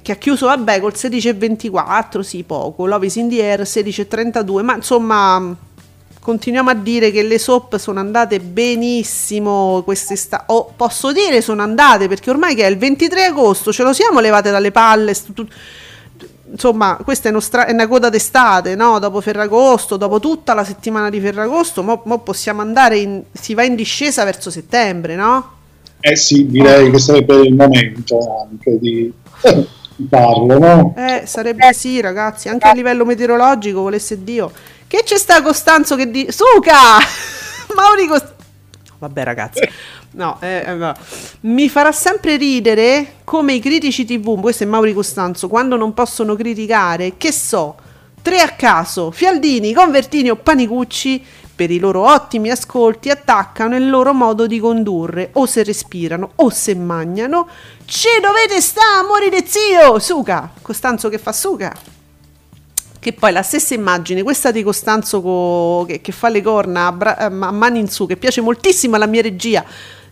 [0.00, 4.74] che ha chiuso vabbè col 16,24, sì poco, Love is in the air 16,32, ma
[4.76, 5.56] insomma
[6.22, 12.06] continuiamo a dire che le soap sono andate benissimo quest'estate, o posso dire sono andate
[12.06, 15.46] perché ormai che è il 23 agosto ce lo siamo levate dalle palle, stu-
[16.48, 19.00] insomma questa è, nostra- è, una coda d'estate, no?
[19.00, 23.64] dopo Ferragosto, dopo tutta la settimana di Ferragosto, mo, mo possiamo andare, in, si va
[23.64, 25.60] in discesa verso settembre, no?
[25.98, 29.12] Eh sì, direi che sarebbe il momento anche di
[30.08, 30.94] parlo, no?
[30.96, 34.50] Eh, sarebbe sì, ragazzi, anche a livello meteorologico, volesse Dio.
[34.86, 36.26] Che c'è sta Costanzo che di...
[36.30, 36.98] Suca!
[37.74, 38.34] Mauri Costanzo...
[38.98, 39.60] Vabbè, ragazzi.
[40.12, 40.94] No, eh, eh, no,
[41.40, 46.36] mi farà sempre ridere come i critici TV, questo è Mauri Costanzo, quando non possono
[46.36, 47.76] criticare, che so,
[48.20, 54.12] tre a caso, Fialdini, Convertini o Panicucci per i loro ottimi ascolti attaccano il loro
[54.12, 57.48] modo di condurre, o se respirano o se mangiano.
[57.84, 59.98] Ci dovete sta, amori de zio!
[59.98, 60.50] Suca!
[60.62, 61.74] Costanzo che fa suca!
[62.98, 66.92] Che poi la stessa immagine, questa di Costanzo co, che, che, fa le corna a,
[66.92, 69.64] bra- a mani in su, che piace moltissimo alla mia regia.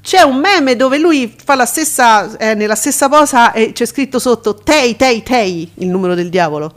[0.03, 4.18] C'è un meme dove lui fa la stessa, eh, nella stessa posa e c'è scritto
[4.18, 6.72] sotto Tei, Tei, Tei, il numero del diavolo.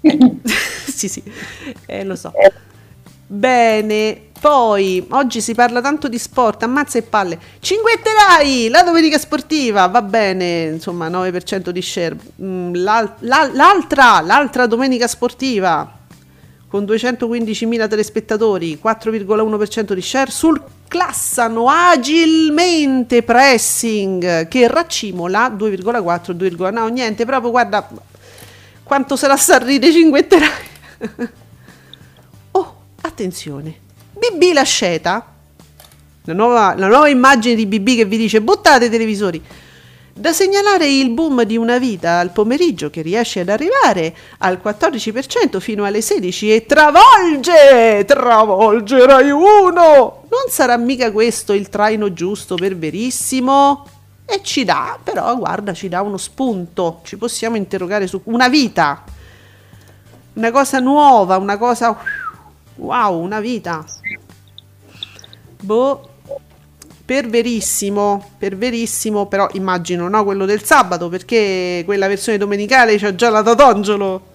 [0.86, 1.22] sì, sì,
[1.86, 2.32] eh, lo so.
[3.34, 7.36] Bene, poi oggi si parla tanto di sport, ammazza e palle.
[7.58, 12.16] Cinguetterai, la domenica sportiva, va bene, insomma 9% di share.
[12.40, 15.98] Mm, l'al- la- l'altra, l'altra domenica sportiva
[16.68, 26.86] con 215.000 telespettatori, 4,1% di share sul classano agilmente pressing che raccimola 2,4 2,9 no
[26.86, 27.88] niente proprio guarda
[28.84, 30.48] quanto se la sta a ride cinguetterai
[33.06, 33.80] Attenzione,
[34.12, 35.26] BB Lasceta,
[36.24, 39.42] la nuova, la nuova immagine di BB che vi dice buttate i televisori.
[40.14, 45.60] Da segnalare il boom di una vita al pomeriggio che riesce ad arrivare al 14%
[45.60, 49.72] fino alle 16 e travolge, travolge Rai 1.
[49.74, 53.86] Non sarà mica questo il traino giusto per verissimo?
[54.24, 59.04] E ci dà, però guarda, ci dà uno spunto, ci possiamo interrogare su una vita,
[60.32, 62.22] una cosa nuova, una cosa
[62.76, 63.84] Wow, una vita.
[65.60, 66.08] Boh.
[67.06, 70.24] Per verissimo, per verissimo, però immagino, no?
[70.24, 74.26] Quello del sabato, perché quella versione domenicale c'ha già la Tatongelo.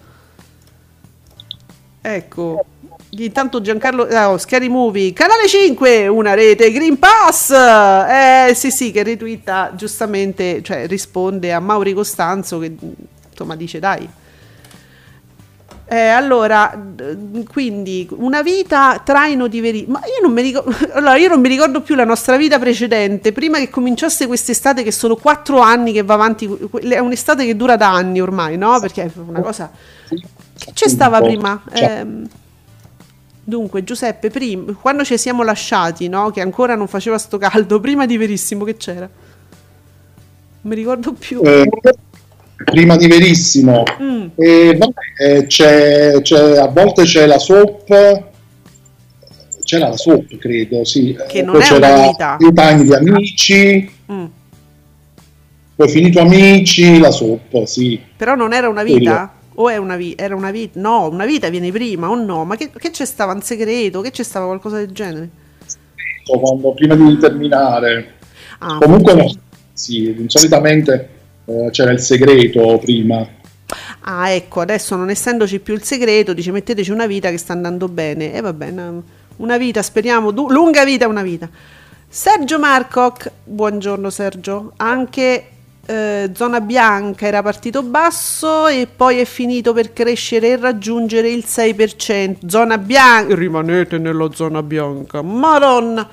[2.00, 2.64] Ecco.
[3.10, 7.50] Intanto Giancarlo, oh, Scary Movie, canale 5, una rete Green Pass.
[7.50, 12.72] Eh sì, sì, che retweeta giustamente, cioè risponde a Mauri Costanzo che
[13.30, 14.08] insomma dice dai,
[15.92, 16.80] eh, allora,
[17.50, 19.86] quindi una vita traino di veri...
[19.88, 20.72] Ma io non, mi ricordo...
[20.94, 24.92] allora, io non mi ricordo più la nostra vita precedente, prima che cominciasse quest'estate che
[24.92, 26.48] sono quattro anni che va avanti,
[26.88, 28.78] è un'estate che dura da anni ormai, no?
[28.78, 29.68] Perché è una cosa...
[30.08, 31.60] Che c'è stava prima?
[31.72, 32.06] Eh,
[33.42, 36.30] dunque, Giuseppe, prima, quando ci siamo lasciati, no?
[36.30, 39.08] Che ancora non faceva sto caldo, prima di Verissimo che c'era?
[40.60, 41.40] Non mi ricordo più.
[41.42, 41.68] Eh,
[42.64, 43.82] prima di Verissimo.
[44.00, 44.26] Mm.
[44.36, 48.28] E, vabbè, eh, c'è, c'è, a volte c'è la soap,
[49.64, 51.16] c'era la soap, credo, sì.
[51.28, 52.36] Che non Poi è una vita.
[52.40, 53.90] Il time di Amici.
[54.12, 54.24] Mm.
[55.76, 58.00] Poi finito Amici, la soap, sì.
[58.16, 59.34] Però non era una vita?
[59.54, 60.22] O è una vita?
[60.22, 60.80] Era una vita?
[60.80, 62.44] No, una vita viene prima o no?
[62.44, 64.00] Ma che, che c'è stava in segreto?
[64.00, 65.28] Che c'è stava qualcosa del genere?
[66.24, 68.14] Quando, prima di terminare.
[68.58, 69.32] Ah, Comunque no.
[69.72, 71.19] Sì, solitamente
[71.50, 73.26] eh, c'era il segreto prima.
[74.00, 77.88] Ah, ecco, adesso non essendoci più il segreto, dice metteteci una vita che sta andando
[77.88, 78.32] bene.
[78.32, 79.02] E va bene,
[79.36, 81.48] una vita, speriamo, du- lunga vita una vita.
[82.08, 85.44] Sergio Marcoc, buongiorno Sergio, anche
[85.86, 91.44] eh, zona bianca era partito basso e poi è finito per crescere e raggiungere il
[91.46, 92.46] 6%.
[92.46, 96.08] Zona bianca, rimanete nella zona bianca, madonna.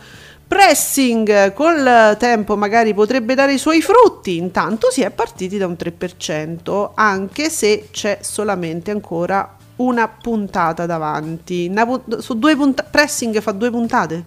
[0.47, 5.75] Pressing col tempo magari potrebbe dare i suoi frutti, intanto si è partiti da un
[5.77, 11.67] 3%, anche se c'è solamente ancora una puntata davanti.
[11.69, 11.85] Una,
[12.19, 14.23] su due punta- pressing fa due puntate?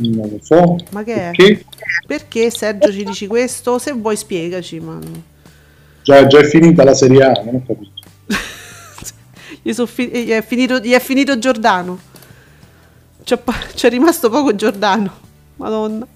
[0.00, 0.76] Non lo so.
[0.90, 1.52] Ma che perché?
[1.52, 1.64] è?
[2.06, 3.78] Perché Sergio ci dici questo?
[3.78, 4.98] Se vuoi spiegaci, ma...
[6.02, 7.90] Già, già è finita la Serie A, non ho capito.
[9.62, 12.14] gli, fi- gli, è finito, gli, è finito, Giordano.
[13.26, 15.10] C'è, rimasto poco Giordano.
[15.56, 16.06] Madonna.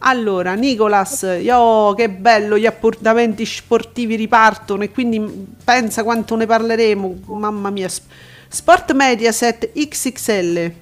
[0.00, 7.20] Allora, Nicolas, io, che bello, gli appuntamenti sportivi ripartono e quindi pensa quanto ne parleremo.
[7.28, 7.88] Mamma mia.
[7.88, 10.72] Sport Mediaset XXL.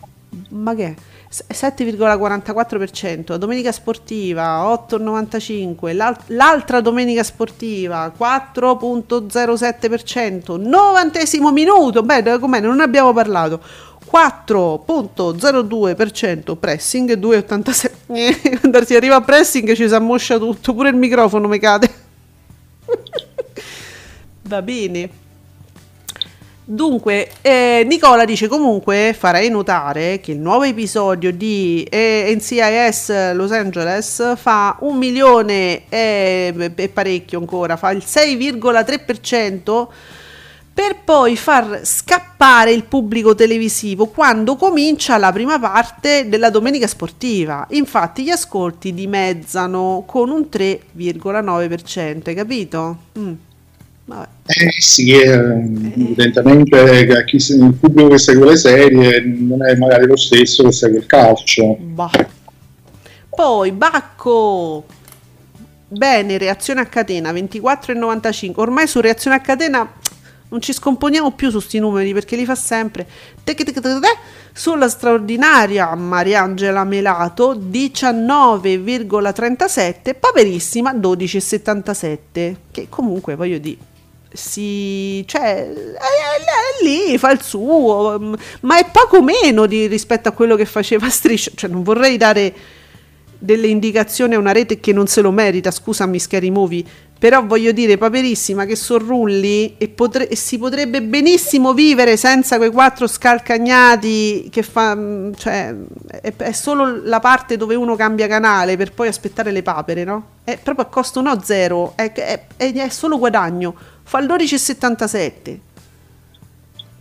[0.49, 0.95] Ma che è?
[1.31, 12.59] 7,44%, domenica sportiva 8,95%, l'alt- l'altra domenica sportiva 4,07%, novantesimo minuto, beh, com'è?
[12.59, 13.61] Non abbiamo parlato.
[14.13, 21.47] 4.02% pressing 2,87 quando si arriva a pressing ci si ammoscia tutto pure il microfono
[21.47, 21.89] mi cade.
[24.43, 25.11] Va bene.
[26.65, 33.51] Dunque, eh, Nicola dice comunque farei notare che il nuovo episodio di eh, NCIS Los
[33.51, 39.89] Angeles fa un milione e, e parecchio ancora, fa il 6,3%
[40.73, 47.67] per poi far scappare il pubblico televisivo quando comincia la prima parte della domenica sportiva.
[47.71, 52.99] Infatti gli ascolti dimezzano con un 3,9%, hai capito?
[53.19, 53.33] Mm.
[54.47, 60.17] Eh sì, eh, evidentemente chi, il pubblico che segue le serie non è magari lo
[60.17, 61.77] stesso che segue il calcio.
[61.79, 62.11] Bah.
[63.29, 64.85] Poi Bacco,
[65.87, 68.53] bene, reazione a catena 24,95.
[68.57, 69.89] Ormai su reazione a catena
[70.51, 73.07] non ci scomponiamo più su questi numeri perché li fa sempre.
[74.53, 82.57] Sulla straordinaria Mariangela Melato 19,37, Paperissima 12,77.
[82.71, 83.89] Che comunque voglio dire
[84.33, 85.73] si cioè è,
[86.85, 91.51] lì fa il suo ma è poco meno di, rispetto a quello che faceva Striscia
[91.57, 92.55] cioè non vorrei dare
[93.37, 96.85] delle indicazioni a una rete che non se lo merita scusami Scary Movie
[97.21, 102.71] però voglio dire paperissima che sorrulli e, potre, e si potrebbe benissimo vivere senza quei
[102.71, 104.97] quattro scalcagnati che fa
[105.37, 105.75] cioè
[106.23, 110.29] è, è, solo la parte dove uno cambia canale per poi aspettare le papere no?
[110.45, 111.93] è proprio a costo no zero.
[111.95, 113.75] È, è, è solo guadagno.
[114.03, 115.59] Fa il 12,77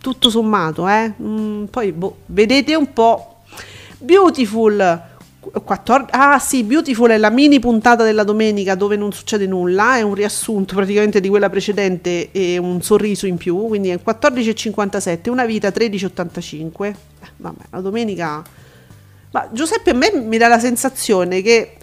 [0.02, 1.12] tutto sommato eh?
[1.20, 3.42] Mm, poi boh, vedete un po'
[3.98, 5.08] Beautiful
[5.40, 10.02] 14, ah sì, Beautiful è la mini puntata della domenica dove non succede nulla, è
[10.02, 15.46] un riassunto praticamente di quella precedente e un sorriso in più, quindi è 14,57, una
[15.46, 16.84] vita 13,85.
[16.84, 16.94] Eh,
[17.36, 18.42] vabbè, la domenica...
[19.32, 21.76] Ma Giuseppe a me mi dà la sensazione che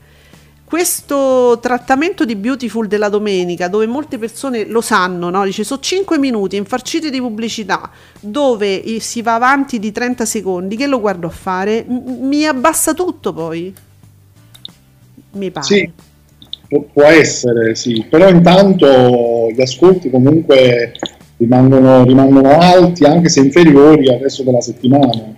[0.67, 5.45] questo trattamento di Beautiful della domenica, dove molte persone lo sanno, no?
[5.45, 10.86] dice sono 5 minuti infarciti di pubblicità, dove si va avanti di 30 secondi, che
[10.86, 11.86] lo guardo a fare?
[11.88, 13.73] M- mi abbassa tutto poi.
[15.32, 15.65] Mi pare.
[15.65, 15.89] Sì,
[16.67, 20.91] può essere, sì, però intanto gli ascolti comunque
[21.38, 25.34] rimangono, rimangono alti, anche se inferiori al resto della settimana.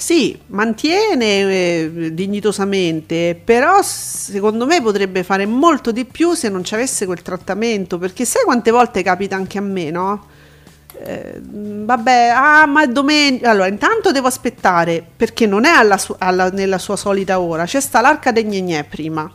[0.00, 6.74] Sì, mantiene eh, dignitosamente, però secondo me potrebbe fare molto di più se non ci
[6.74, 10.26] avesse quel trattamento, perché sai quante volte capita anche a me, no?
[11.02, 13.50] Eh, vabbè, ah, ma è domenica.
[13.50, 17.64] Allora, intanto devo aspettare perché non è alla su- alla, nella sua solita ora.
[17.64, 19.28] C'è sta l'arca dei gnè prima.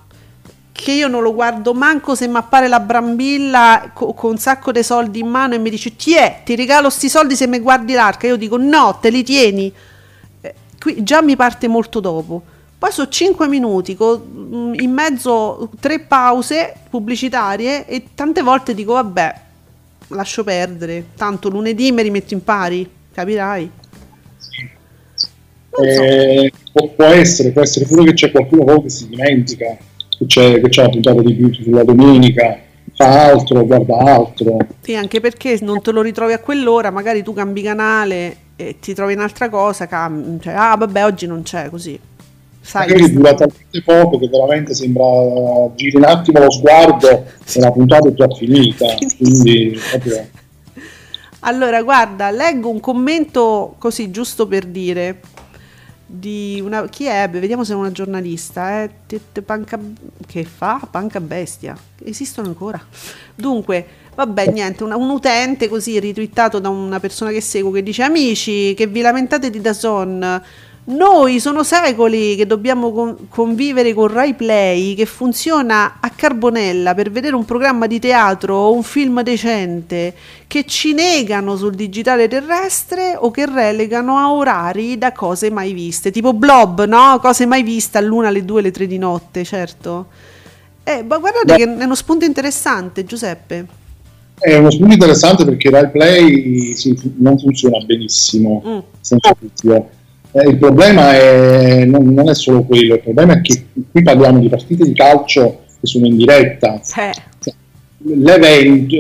[0.72, 4.72] Che io non lo guardo manco se mi appare la brambilla co- con un sacco
[4.72, 7.60] di soldi in mano e mi dice: Ti è, ti regalo sti soldi se mi
[7.60, 8.28] guardi l'arca.
[8.28, 9.72] Io dico: No, te li tieni
[10.84, 12.44] qui già mi parte molto dopo.
[12.78, 18.92] Poi sono 5 minuti, con, mm, in mezzo tre pause pubblicitarie e tante volte dico
[18.92, 19.36] vabbè,
[20.10, 23.72] lascio perdere, tanto lunedì mi rimetto in pari, capirai.
[25.82, 29.78] Eh, può, può, essere, può essere pure che c'è qualcuno che si dimentica,
[30.18, 32.60] che c'è, che c'è la puntata di beauty sulla domenica,
[33.04, 34.58] fa altro, guarda altro.
[34.82, 38.94] Sì, anche perché non te lo ritrovi a quell'ora, magari tu cambi canale e ti
[38.94, 42.00] trovi un'altra cosa, cam- cioè, ah vabbè oggi non c'è così.
[42.62, 45.04] Sai, Magari dura talmente poco che veramente sembra
[45.76, 48.86] giri un attimo lo sguardo e la puntata è già finita.
[49.18, 50.28] Quindi proprio...
[51.42, 55.20] Allora, guarda, leggo un commento così giusto per dire
[56.16, 57.28] di una chi è?
[57.28, 58.92] Vediamo se è una giornalista, eh?
[59.44, 59.80] Panca,
[60.28, 60.88] che fa?
[60.90, 61.76] Panca bestia.
[62.04, 62.80] Esistono ancora.
[63.34, 68.04] Dunque, vabbè, niente, un, un, utente così ritwittato da una persona che seguo che dice
[68.04, 70.42] "Amici, che vi lamentate di Dazon
[70.86, 77.10] noi sono secoli che dobbiamo con- convivere con Rai Play che funziona a carbonella per
[77.10, 80.14] vedere un programma di teatro o un film decente
[80.46, 86.12] che ci negano sul digitale terrestre o che relegano a orari da cose mai viste,
[86.12, 87.18] tipo Blob, no?
[87.22, 90.08] Cose mai viste all'una, alle due, alle tre di notte, certo.
[90.84, 91.56] Eh, ma guardate Beh.
[91.56, 93.68] che è uno spunto interessante, Giuseppe.
[94.38, 96.76] È uno spunto interessante perché Rai Play
[97.20, 98.80] non funziona benissimo, mm.
[99.00, 100.02] senza dubbio
[100.36, 104.40] eh, il problema è, non, non, è solo quello, il problema è che qui parliamo
[104.40, 106.82] di partite di calcio che sono in diretta.
[106.98, 107.54] Eh.
[108.06, 108.96] L'evento,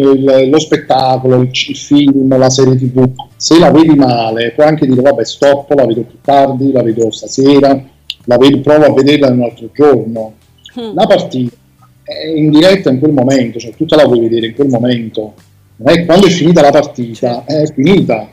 [0.47, 5.01] lo spettacolo, il, il, film, la serie tv, se la vedi male puoi anche dire
[5.01, 7.83] vabbè stop, la vedo più tardi, la vedo stasera,
[8.25, 10.33] la vedo, provo a vederla un altro giorno.
[10.79, 10.93] Mm.
[10.93, 11.55] La partita
[12.03, 15.33] è in diretta in quel momento, cioè tu te la vuoi vedere in quel momento.
[15.77, 18.29] quando è finita la partita, è finita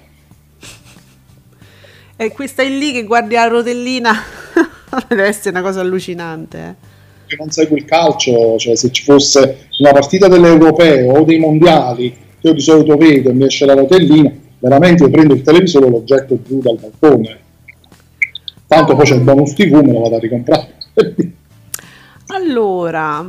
[2.23, 4.13] e qui stai lì che guardi la rotellina.
[5.09, 6.77] Deve essere una cosa allucinante.
[7.29, 7.37] Eh.
[7.39, 12.49] Non segui il calcio, cioè se ci fosse una partita dell'Europeo o dei mondiali, che
[12.49, 15.91] io di solito vedo e mi esce la rotellina, veramente io prendo il televisore e
[15.91, 17.39] lo getto giù dal balcone.
[18.67, 20.75] Tanto poi c'è il bonus TV, me lo vado a ricomprare.
[22.27, 23.23] allora,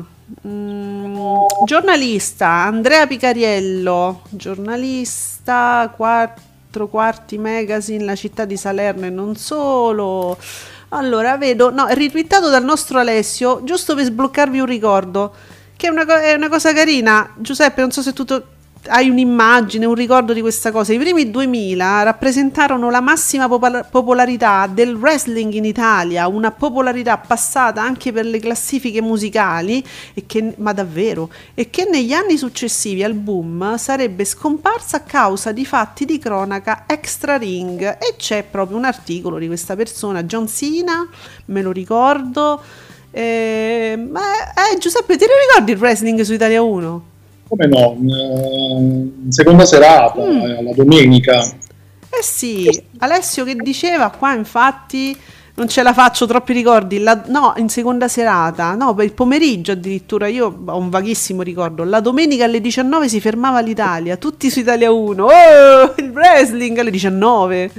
[0.46, 1.16] mm,
[1.64, 10.38] giornalista Andrea Picariello, giornalista, quarto quattro quarti magazine, la città di Salerno e non solo.
[10.90, 15.34] Allora, vedo, no, è ritwittato dal nostro Alessio, giusto per sbloccarvi un ricordo,
[15.76, 17.34] che è una, è una cosa carina.
[17.36, 18.46] Giuseppe, non so se tutto
[18.88, 20.94] hai un'immagine, un ricordo di questa cosa.
[20.94, 27.82] I primi 2000 rappresentarono la massima popol- popolarità del wrestling in Italia, una popolarità passata
[27.82, 29.86] anche per le classifiche musicali,
[30.26, 35.66] che, ma davvero, e che negli anni successivi al boom sarebbe scomparsa a causa di
[35.66, 37.82] fatti di cronaca extra ring.
[37.82, 41.08] E c'è proprio un articolo di questa persona, John Cena,
[41.46, 42.62] me lo ricordo.
[43.14, 44.22] Eh, ma
[44.54, 47.11] eh, Giuseppe, ti ricordi il wrestling su Italia 1?
[47.52, 50.42] Come no, in eh, seconda serata, mm.
[50.42, 51.42] Eh, la domenica.
[51.44, 55.18] Eh sì, Alessio che diceva qua infatti
[55.54, 59.74] non ce la faccio troppi ricordi, la, no, in seconda serata, no, per il pomeriggio
[59.74, 64.60] addirittura, io ho un vaghissimo ricordo, la domenica alle 19 si fermava l'Italia, tutti su
[64.60, 67.72] Italia 1, oh, il wrestling alle 19.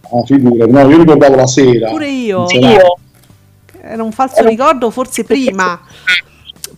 [0.00, 1.90] Ah, figura, no, io ricordavo la sera.
[1.90, 2.46] Pure io.
[2.48, 2.98] io.
[3.80, 5.78] Era un falso ricordo, forse prima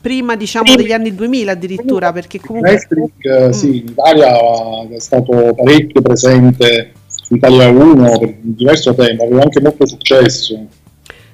[0.00, 3.10] prima diciamo degli anni 2000 addirittura perché comunque wrestling
[3.46, 3.50] mm.
[3.50, 4.36] sì in Italia
[4.88, 10.66] è stato parecchio presente su Italia 1 per diverso tempo aveva anche molto successo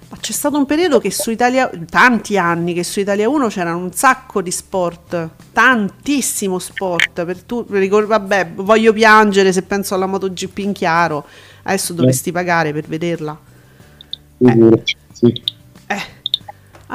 [0.08, 3.78] ma c'è stato un periodo che su Italia tanti anni che su Italia 1 c'erano
[3.78, 10.58] un sacco di sport tantissimo sport per tu vabbè voglio piangere se penso alla MotoGP
[10.58, 11.24] in chiaro
[11.64, 13.38] adesso dovresti pagare per vederla
[14.38, 14.82] eh.
[15.12, 15.42] sì.
[15.86, 16.22] eh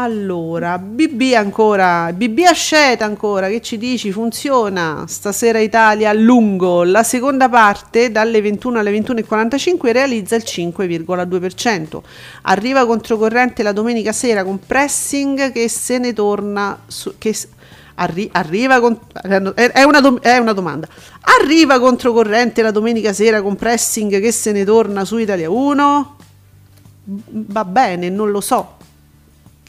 [0.02, 4.14] allora, BB ancora, BB Asceta ancora, che ci dici?
[4.14, 12.00] Funziona stasera Italia a lungo, la seconda parte dalle 21 alle 21.45 realizza il 5,2%.
[12.44, 17.36] Arriva controcorrente la domenica sera con pressing che se ne torna, su, che
[17.96, 20.88] arri, arriva con, è, una dom, è una domanda.
[21.42, 26.16] Arriva controcorrente la domenica sera con pressing che se ne torna su Italia 1?
[27.32, 28.78] Va bene, non lo so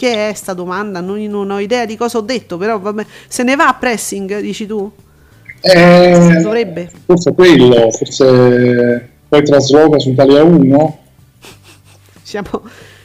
[0.00, 1.02] che è sta domanda?
[1.02, 3.04] Non, non, ho idea di cosa ho detto, però vabbè.
[3.28, 4.90] se ne va a pressing, dici tu?
[5.60, 6.90] Eh, Dovrebbe.
[7.04, 10.98] Forse quello, forse poi trasloca su Italia 1.
[12.22, 12.62] Siamo,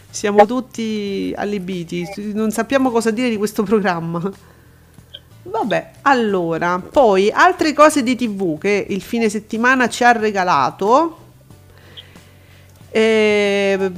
[0.10, 4.32] siamo tutti allibiti, non sappiamo cosa dire di questo programma.
[5.44, 11.18] Vabbè, allora, poi altre cose di TV che il fine settimana ci ha regalato.
[12.90, 13.92] Eh,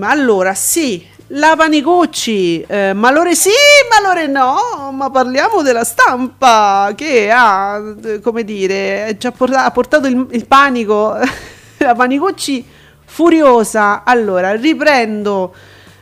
[0.00, 3.50] allora, sì, la Panicucci, eh, malore sì,
[3.88, 7.80] malore no, ma parliamo della stampa che ha,
[8.22, 11.16] come dire, ci ha portato, ha portato il, il panico.
[11.78, 12.64] la Panicucci
[13.04, 14.02] furiosa.
[14.04, 15.54] Allora, riprendo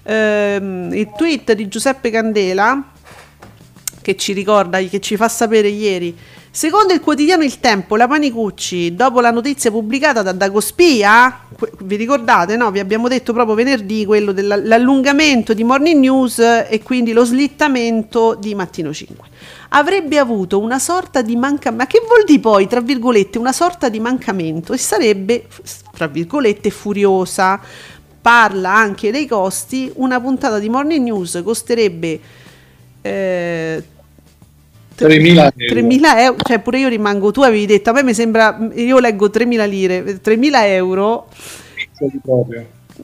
[0.03, 2.83] ehm, il tweet di Giuseppe Candela
[4.01, 6.17] che ci ricorda, che ci fa sapere ieri.
[6.59, 11.43] Secondo il quotidiano Il Tempo, la Panicucci, dopo la notizia pubblicata da Dagospia,
[11.83, 12.73] vi ricordate, no?
[12.73, 18.57] Vi abbiamo detto proprio venerdì quello dell'allungamento di Morning News e quindi lo slittamento di
[18.57, 19.29] Mattino 5.
[19.69, 23.89] Avrebbe avuto una sorta di mancamento, ma che vuol dire poi, tra virgolette, una sorta
[23.89, 25.47] di mancamento e sarebbe,
[25.93, 27.61] tra virgolette, furiosa.
[28.21, 32.21] Parla anche dei costi, una puntata di Morning News costerebbe...
[33.01, 33.83] Eh,
[35.07, 35.81] 3.000 euro.
[35.81, 39.29] 3.000 euro, cioè pure io rimango, tu avevi detto, a me mi sembra, io leggo
[39.29, 41.29] 3.000 lire, 3.000 euro.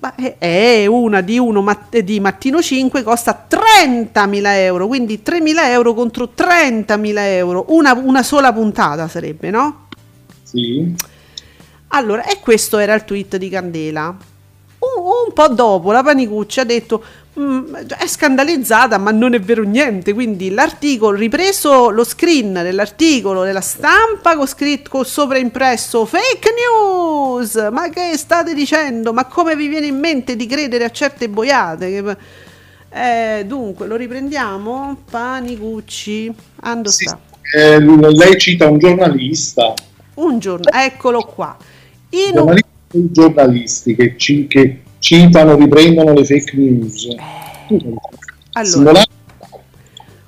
[0.00, 5.94] Ma è una di uno mat- di mattino 5 costa 30.000 euro, quindi 3.000 euro
[5.94, 9.86] contro 30.000 euro, una, una sola puntata sarebbe, no?
[10.42, 10.94] Sì.
[11.88, 14.16] Allora, e questo era il tweet di Candela.
[15.04, 17.02] Un, po' dopo la Panicucci ha detto
[17.36, 20.12] Mm, è scandalizzata, ma non è vero niente.
[20.12, 27.54] Quindi l'articolo, ripreso lo screen dell'articolo della stampa con scritto sopra impresso fake news.
[27.72, 29.12] Ma che state dicendo?
[29.12, 32.16] Ma come vi viene in mente di credere a certe boiate?
[32.90, 35.02] Eh, dunque, lo riprendiamo.
[35.10, 37.18] Panicucci, Ando sì, sta.
[37.52, 39.74] Eh, lei cita un giornalista.
[40.14, 41.56] Un giornalista, eccolo qua.
[42.10, 47.08] In giornalisti che, ci, che citano, riprendono le fake news.
[48.52, 49.02] Allora,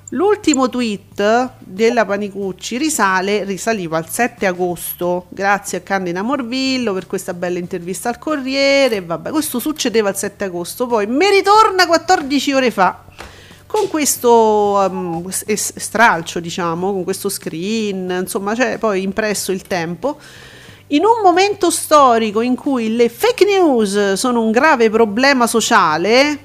[0.09, 7.33] l'ultimo tweet della Panicucci risale, risaliva al 7 agosto, grazie a Candina Morvillo per questa
[7.33, 12.69] bella intervista al Corriere, vabbè, questo succedeva il 7 agosto, poi mi ritorna 14 ore
[12.69, 13.03] fa.
[13.65, 20.19] Con questo um, stralcio, diciamo, con questo screen, insomma, c'è poi impresso il tempo
[20.87, 26.39] in un momento storico in cui le fake news sono un grave problema sociale,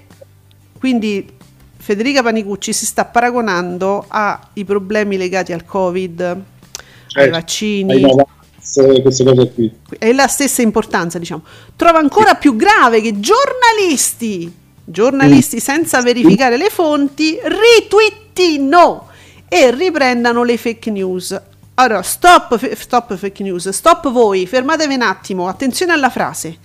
[0.78, 1.28] quindi
[1.76, 7.93] Federica Panicucci si sta paragonando ai problemi legati al Covid, certo, ai vaccini.
[7.93, 9.70] Ai queste cose qui.
[9.99, 11.43] È la stessa importanza, diciamo.
[11.76, 14.53] Trova ancora più grave che giornalisti,
[14.84, 15.59] giornalisti mm.
[15.59, 19.09] senza verificare le fonti, ritwittino
[19.49, 21.40] e riprendano le fake news.
[21.74, 26.58] Allora, stop, stop fake news, stop voi, fermatevi un attimo, attenzione alla frase.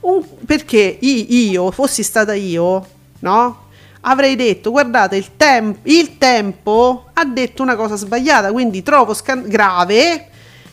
[0.00, 2.86] Un, perché io, fossi stata io,
[3.20, 3.62] no?
[4.02, 9.48] Avrei detto, guardate, il, tem- il tempo ha detto una cosa sbagliata, quindi trovo scan-
[9.48, 10.28] grave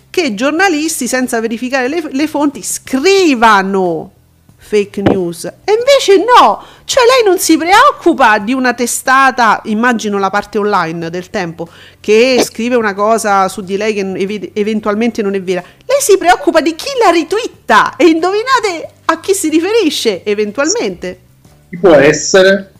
[0.09, 4.11] che giornalisti, senza verificare le, le fonti, scrivano
[4.71, 5.43] fake news.
[5.43, 11.09] E invece no, cioè lei non si preoccupa di una testata, immagino la parte online
[11.09, 11.67] del tempo,
[11.99, 15.61] che scrive una cosa su di lei che ev- eventualmente non è vera.
[15.61, 21.19] Lei si preoccupa di chi la ritwitta e indovinate a chi si riferisce eventualmente.
[21.69, 22.71] Chi può essere?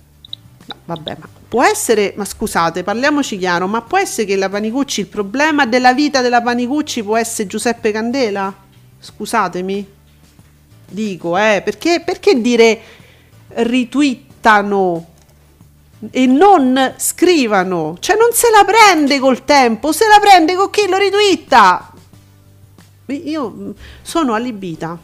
[0.68, 5.02] No, vabbè, ma può essere, ma scusate, parliamoci chiaro, ma può essere che la Panicucci,
[5.02, 8.54] il problema della vita della Panicucci può essere Giuseppe Candela?
[8.98, 10.00] Scusatemi
[10.92, 12.80] dico, eh, perché, perché dire
[13.48, 15.08] ritwittano
[16.12, 17.98] e non scrivano?
[18.00, 21.92] Cioè non se la prende col tempo, se la prende con chi lo ritwitta.
[23.08, 24.98] Io sono allibita.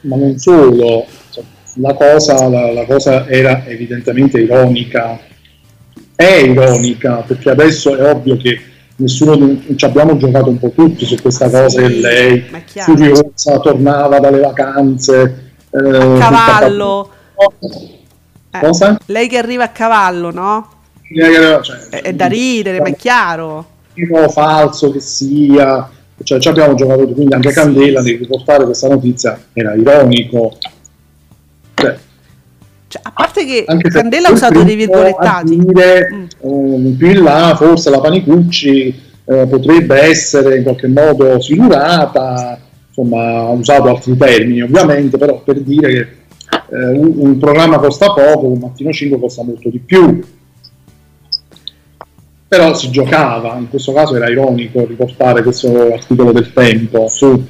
[0.00, 1.42] Ma non solo, cioè,
[1.74, 5.18] la cosa, la, la cosa era evidentemente ironica.
[6.14, 8.58] È ironica, perché adesso è ovvio che
[8.96, 12.44] nessuno di, ci abbiamo giocato un po' tutti su questa cosa che lei.
[12.64, 17.10] Furiosa tornava dalle vacanze eh, a cavallo.
[18.50, 18.98] eh, cosa?
[19.06, 20.70] lei che arriva a cavallo no?
[21.62, 23.66] Cioè, è, è, da ridere ma è chiaro.
[24.28, 25.90] Falso che sia.
[26.22, 29.38] Cioè ci abbiamo giocato tutti quindi anche Candela nel riportare questa notizia.
[29.52, 30.56] Era ironico
[32.88, 35.58] cioè, a parte che Anche Candela ha usato dei virgolettati.
[35.58, 36.24] Dire, mm.
[36.40, 42.58] um, più in là, forse la Panicucci eh, potrebbe essere in qualche modo figurata,
[42.88, 46.00] insomma, ha usato altri termini ovviamente, però per dire che
[46.70, 50.22] eh, un, un, programma costa poco, un mattino 5 costa molto di più.
[52.48, 57.44] Però si giocava, in questo caso era ironico riportare questo articolo del tempo su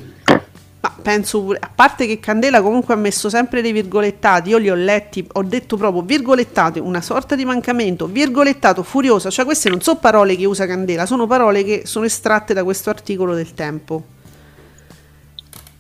[1.07, 4.75] penso pure, a parte che Candela comunque ha messo sempre dei virgolettati, io li ho
[4.75, 10.01] letti, ho detto proprio virgolettati, una sorta di mancamento, virgolettato, furiosa, cioè queste non sono
[10.01, 14.03] parole che usa Candela, sono parole che sono estratte da questo articolo del tempo.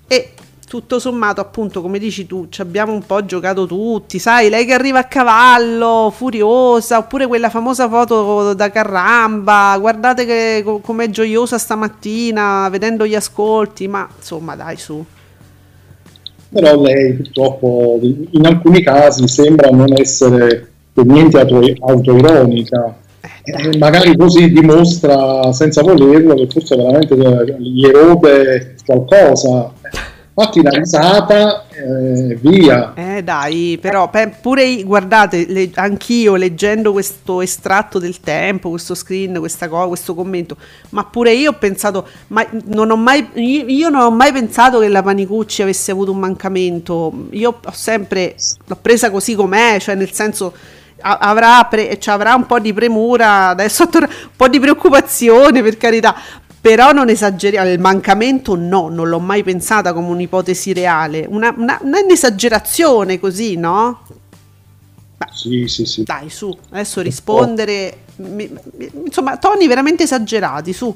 [0.06, 0.34] E
[0.68, 4.74] tutto sommato, appunto, come dici tu, ci abbiamo un po' giocato tutti, sai, lei che
[4.74, 13.04] arriva a cavallo, furiosa, oppure quella famosa foto da Carramba, guardate com'è gioiosa stamattina vedendo
[13.04, 15.04] gli ascolti, ma insomma, dai, su.
[16.60, 22.96] Però lei purtroppo in alcuni casi sembra non essere per niente auto- autoironica.
[23.42, 27.14] eh, magari così dimostra senza volerlo che forse veramente
[27.58, 29.72] gli erode qualcosa
[30.36, 32.92] fatti una risata eh, via.
[32.94, 34.10] Eh dai, però
[34.42, 40.58] pure guardate, le, anch'io leggendo questo estratto del tempo, questo screen, questa cosa, questo commento,
[40.90, 44.78] ma pure io ho pensato, ma non ho mai, io, io, non ho mai pensato
[44.78, 47.28] che la Panicucci avesse avuto un mancamento.
[47.30, 48.34] Io ho sempre,
[48.66, 50.52] l'ho presa così com'è, cioè nel senso
[51.00, 56.14] avrà, pre, cioè avrà un po' di premura, adesso un po' di preoccupazione per carità,
[56.66, 61.78] però non esageriamo, il mancamento no, non l'ho mai pensata come un'ipotesi reale, una, una,
[61.80, 64.00] un'esagerazione così, no?
[65.16, 66.02] Beh, sì, sì, sì.
[66.02, 70.92] Dai, su, adesso rispondere, mi, mi, insomma, toni veramente esagerati, su.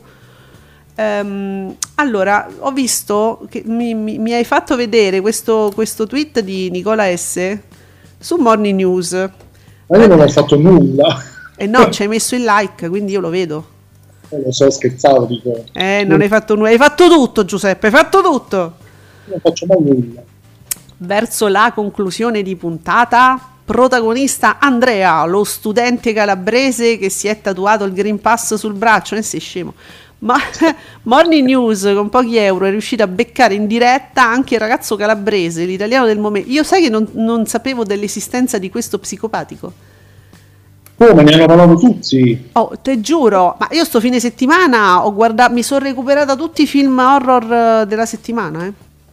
[0.97, 7.17] Um, allora, ho visto che mi, mi, hai fatto vedere questo, questo, tweet di Nicola
[7.17, 7.59] S
[8.19, 9.13] su Morning News.
[9.87, 11.23] Ma io non ho fatto nulla.
[11.55, 13.70] E eh no, ci hai messo il like, quindi io lo vedo.
[14.31, 15.65] Eh, lo so, scherzavo, dico.
[15.73, 16.69] Eh, non hai fatto nulla.
[16.69, 18.75] Hai fatto tutto, Giuseppe, hai fatto tutto.
[19.25, 20.23] Non faccio mai nulla.
[20.99, 27.93] Verso la conclusione di puntata, protagonista Andrea, lo studente calabrese che si è tatuato il
[27.93, 29.75] Green Pass sul braccio, ne sei scemo.
[30.21, 30.37] Ma
[31.05, 35.65] Morning News con pochi euro è riuscito a beccare in diretta anche il ragazzo calabrese,
[35.65, 36.51] l'italiano del momento.
[36.51, 39.73] Io sai che non, non sapevo dell'esistenza di questo psicopatico.
[41.01, 42.51] Come ne hanno parlato tutti?
[42.53, 46.67] Oh, te giuro, ma io sto fine settimana ho guardato, mi sono recuperata tutti i
[46.67, 48.73] film horror eh, della settimana, eh.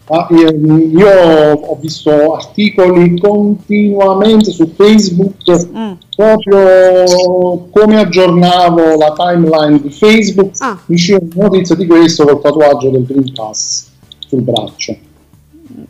[0.10, 5.92] Ah, io, io, ho visto articoli continuamente su Facebook mm.
[6.14, 10.78] proprio come aggiornavo la timeline di Facebook ah.
[10.86, 10.98] mi
[11.36, 14.96] notizia di questo col tatuaggio del Green Pass sul braccio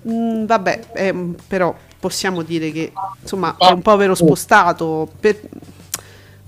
[0.09, 1.15] mm, vabbè eh,
[1.47, 2.91] però possiamo dire che
[3.21, 5.39] insomma è un povero spostato per,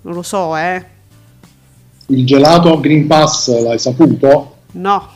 [0.02, 0.86] non lo so, eh.
[2.08, 4.56] Il gelato Green Pass l'hai saputo?
[4.72, 5.08] No.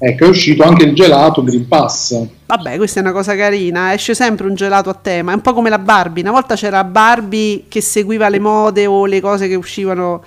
[0.00, 2.18] Ecco, è uscito anche il gelato Green Pass.
[2.46, 5.52] Vabbè, questa è una cosa carina, esce sempre un gelato a tema, è un po'
[5.52, 6.22] come la Barbie.
[6.22, 10.22] Una volta c'era Barbie che seguiva le mode o le cose che uscivano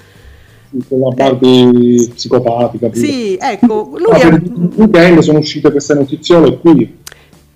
[0.72, 2.09] la Barbie eh.
[2.09, 2.89] psicopatica.
[2.93, 4.30] Sì, ecco, lui no, è...
[4.30, 6.99] per il weekend sono uscite queste notiziole qui.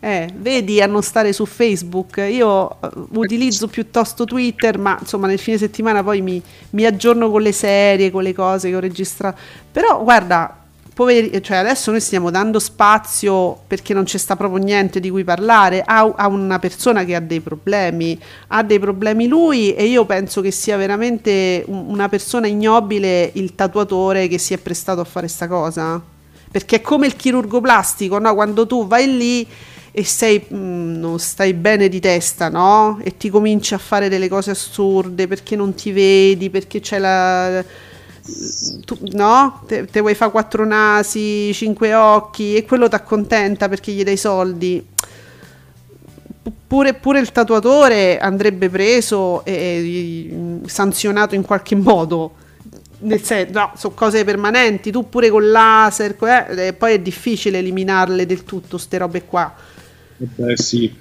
[0.05, 5.39] Eh, vedi a non stare su Facebook, io eh, utilizzo piuttosto Twitter, ma insomma nel
[5.39, 6.39] fine settimana poi mi,
[6.69, 9.39] mi aggiorno con le serie, con le cose che ho registrato.
[9.71, 10.57] Però guarda,
[10.93, 15.23] poveri, cioè adesso noi stiamo dando spazio perché non c'è sta proprio niente di cui
[15.23, 18.15] parlare a, a, una persona che ha dei problemi,
[18.49, 23.55] ha dei problemi lui e io penso che sia veramente un, una persona ignobile il
[23.55, 26.13] tatuatore che si è prestato a fare sta cosa.
[26.55, 28.33] Perché è come il chirurgo plastico, no?
[28.33, 29.45] Quando tu vai lì
[29.91, 32.97] e sei, mh, mm, non stai bene di testa, no?
[33.03, 37.61] E ti cominci a fare delle cose assurde perché non ti vedi, perché c'è la...
[38.85, 39.63] Tu, no?
[39.67, 44.15] Te, te vuoi fare quattro nasi, cinque occhi e quello ti accontenta perché gli dai
[44.15, 44.87] soldi.
[46.67, 52.43] Pure, pure, il tatuatore andrebbe preso e, e sanzionato in qualche modo.
[52.99, 54.91] Nel senso, no, sono cose permanenti.
[54.91, 56.15] Tu pure con laser,
[56.57, 59.53] eh, poi è difficile eliminarle del tutto, queste robe qua.
[60.17, 60.93] Beh, sì.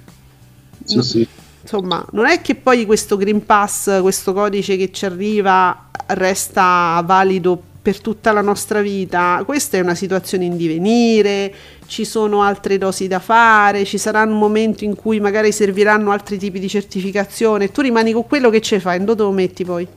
[0.83, 1.27] Sì, no, sì.
[1.61, 7.59] Insomma, non è che poi questo Green Pass, questo codice che ci arriva, resta valido
[7.81, 9.41] per tutta la nostra vita.
[9.45, 11.53] Questa è una situazione in divenire,
[11.87, 16.37] ci sono altre dosi da fare, ci sarà un momento in cui magari serviranno altri
[16.37, 17.71] tipi di certificazione.
[17.71, 19.87] Tu rimani con quello che ce fai, dove lo metti poi?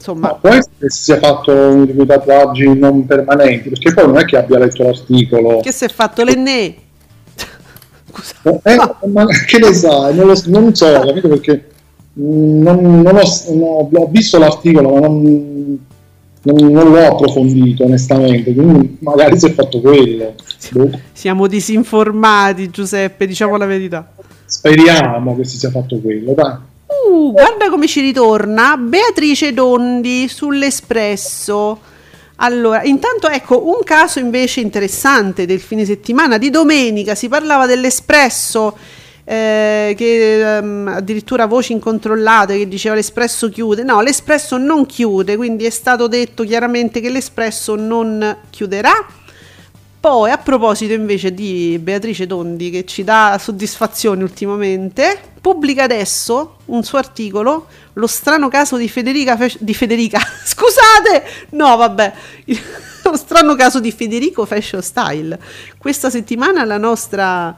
[0.00, 0.28] Insomma.
[0.28, 4.06] Ma può essere che si sia fatto un di quei tatuaggi non permanenti, perché poi
[4.06, 5.60] non è che abbia letto l'articolo.
[5.60, 6.74] Che si è fatto l'enne?
[8.42, 8.76] Eh,
[9.08, 10.14] ma che ne sai?
[10.16, 11.68] Non, lo, non so, capito perché
[12.14, 15.78] non, non ho, no, ho, visto l'articolo, ma non,
[16.42, 20.34] non, non, l'ho approfondito onestamente, quindi magari si è fatto quello.
[20.72, 20.90] Boh.
[21.12, 24.10] Siamo disinformati, Giuseppe, diciamo la verità.
[24.44, 26.56] Speriamo che si sia fatto quello, dai.
[27.08, 31.80] Uh, guarda come ci ritorna Beatrice Dondi sull'Espresso.
[32.36, 38.76] Allora, intanto ecco un caso invece interessante del fine settimana di domenica, si parlava dell'Espresso
[39.24, 43.82] eh, che um, addirittura voci incontrollate che diceva l'Espresso chiude.
[43.82, 49.06] No, l'Espresso non chiude, quindi è stato detto chiaramente che l'Espresso non chiuderà.
[50.00, 56.82] Poi a proposito invece di Beatrice Tondi che ci dà soddisfazioni ultimamente, pubblica adesso un
[56.84, 62.12] suo articolo, lo strano caso di Federica, di Federica, scusate, no vabbè,
[63.04, 65.38] lo strano caso di Federico Fashion Style.
[65.78, 67.56] Questa settimana la nostra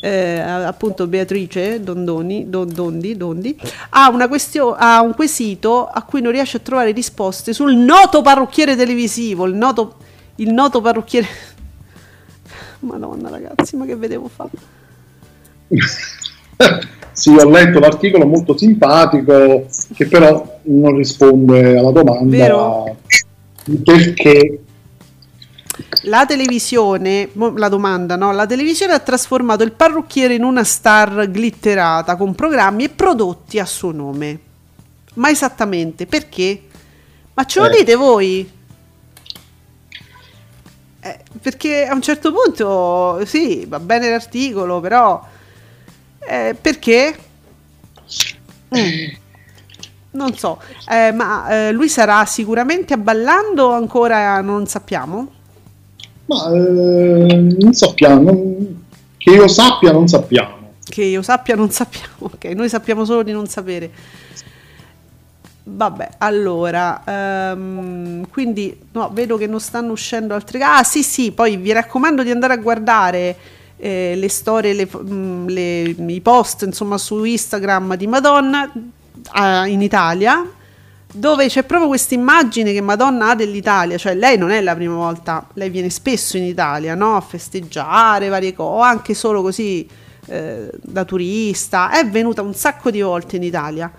[0.00, 3.58] eh, appunto Beatrice Dondoni, Dondi, Dondi
[3.90, 8.76] ha, question- ha un quesito a cui non riesce a trovare risposte sul noto parrucchiere
[8.76, 9.96] televisivo, il noto,
[10.36, 11.26] il noto parrucchiere...
[12.80, 14.50] Madonna ragazzi, ma che vedevo fare?
[17.12, 22.96] sì, ho letto l'articolo molto simpatico che però non risponde alla domanda Vero?
[23.82, 24.60] perché
[26.02, 28.32] la televisione, la domanda, no?
[28.32, 33.66] La televisione ha trasformato il parrucchiere in una star glitterata con programmi e prodotti a
[33.66, 34.40] suo nome.
[35.14, 36.62] Ma esattamente perché?
[37.34, 37.76] Ma ce lo eh.
[37.78, 38.50] dite voi?
[41.00, 45.22] Eh, perché a un certo punto, sì, va bene l'articolo, però
[46.28, 47.16] eh, perché?
[48.76, 49.24] Mm.
[50.12, 50.60] Non so,
[50.90, 55.30] eh, ma eh, lui sarà sicuramente a ballando o ancora non sappiamo?
[56.24, 58.84] Ma eh, non sappiamo, non,
[59.18, 60.54] che io sappia non sappiamo.
[60.82, 63.90] Che io sappia non sappiamo, ok, noi sappiamo solo di non sapere.
[65.68, 67.02] Vabbè, allora,
[67.54, 70.62] um, quindi no, vedo che non stanno uscendo altre...
[70.62, 73.36] Ah sì sì, poi vi raccomando di andare a guardare
[73.78, 79.82] eh, le storie, le, mm, le, i post insomma su Instagram di Madonna uh, in
[79.82, 80.50] Italia
[81.12, 84.94] dove c'è proprio questa immagine che Madonna ha dell'Italia, cioè lei non è la prima
[84.96, 87.16] volta, lei viene spesso in Italia no?
[87.16, 89.88] a festeggiare varie cose, anche solo così
[90.26, 93.90] eh, da turista, è venuta un sacco di volte in Italia,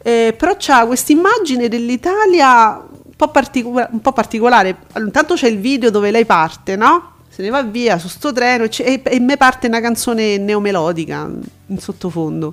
[0.00, 5.58] eh, però c'ha questa immagine dell'Italia un po, particola- un po' particolare, intanto c'è il
[5.58, 7.14] video dove lei parte, no?
[7.40, 11.26] Se ne va via su sto treno e, e, e me parte una canzone neomelodica
[11.68, 12.52] in sottofondo.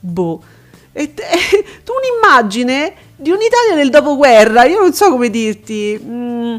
[0.00, 0.42] Boh.
[0.90, 1.14] E, e,
[1.84, 5.96] tu un'immagine di un'Italia del dopoguerra, io non so come dirti.
[6.02, 6.56] Mm,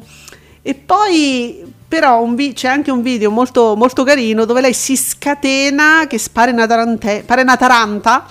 [0.62, 6.06] e poi però vi- c'è anche un video molto, molto, carino dove lei si scatena,
[6.08, 8.26] che spara una, tarante- pare una taranta,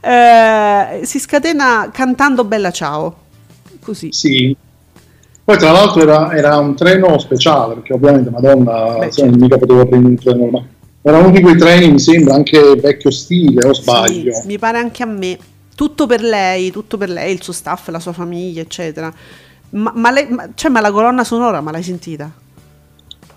[0.00, 3.16] eh, si scatena cantando Bella Ciao.
[3.80, 4.12] Così.
[4.12, 4.54] Sì.
[5.46, 9.38] Poi tra l'altro era, era un treno speciale, perché ovviamente Madonna Beh, certo.
[9.38, 10.68] mica poteva prendere un treno normale.
[11.02, 14.32] Era uno di quei treni, mi sembra, anche vecchio stile, o sbaglio.
[14.32, 15.38] Sì, mi pare anche a me
[15.76, 19.14] tutto per lei, tutto per lei, il suo staff, la sua famiglia, eccetera.
[19.70, 22.28] Ma, ma, lei, ma, cioè, ma la colonna sonora, ma l'hai sentita?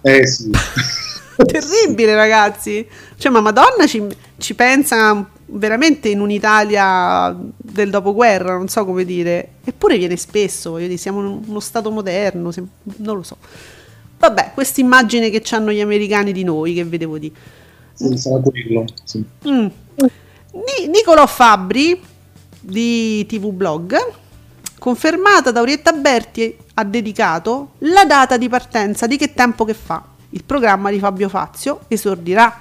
[0.02, 0.50] Eh sì.
[1.46, 2.86] Terribile, ragazzi.
[3.18, 4.04] Cioè, ma Madonna ci,
[4.38, 9.54] ci, pensa veramente in un'Italia del dopoguerra, non so come dire.
[9.64, 12.68] Eppure viene spesso, voglio dire, siamo in uno stato moderno, siamo,
[12.98, 13.38] non lo so.
[14.20, 17.32] Vabbè, questa immagine che hanno gli americani di noi, che vedevo di...
[17.94, 19.24] Sì, sarà quello, sì.
[19.48, 19.68] Mm.
[20.90, 22.02] Nicolò Fabbri
[22.60, 23.96] di TV Blog,
[24.78, 30.18] confermata da Orietta Berti, ha dedicato la data di partenza di Che tempo che fa.
[30.32, 32.58] Il programma di Fabio Fazio esordirà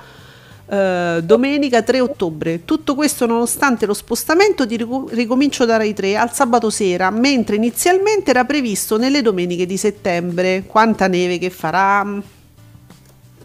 [0.70, 2.64] eh, domenica 3 ottobre.
[2.64, 4.76] Tutto questo nonostante lo spostamento di
[5.10, 10.64] ricomincio da Rai 3 al sabato sera, mentre inizialmente era previsto nelle domeniche di settembre.
[10.66, 12.06] Quanta neve che farà?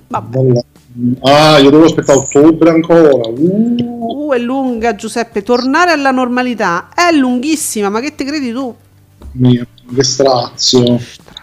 [0.08, 0.64] Vabbè.
[1.22, 3.28] Ah, io devo aspettare ottobre ancora.
[3.28, 3.76] Uh.
[4.28, 4.34] uh.
[4.34, 8.76] è lunga Giuseppe, tornare alla normalità è lunghissima, ma che te credi tu?
[9.34, 9.66] Mio,
[9.96, 11.00] che strazio.
[11.00, 11.43] Strazio.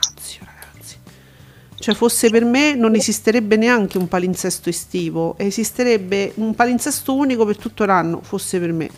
[1.90, 7.56] Cioè, fosse per me non esisterebbe neanche un palinsesto estivo, esisterebbe un palinsesto unico per
[7.56, 8.90] tutto l'anno, fosse per me.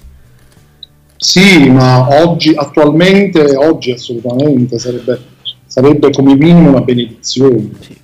[1.17, 5.21] Sì, ma oggi, attualmente, oggi assolutamente sarebbe,
[5.67, 7.71] sarebbe come minimo una benedizione.
[7.81, 7.97] Sì.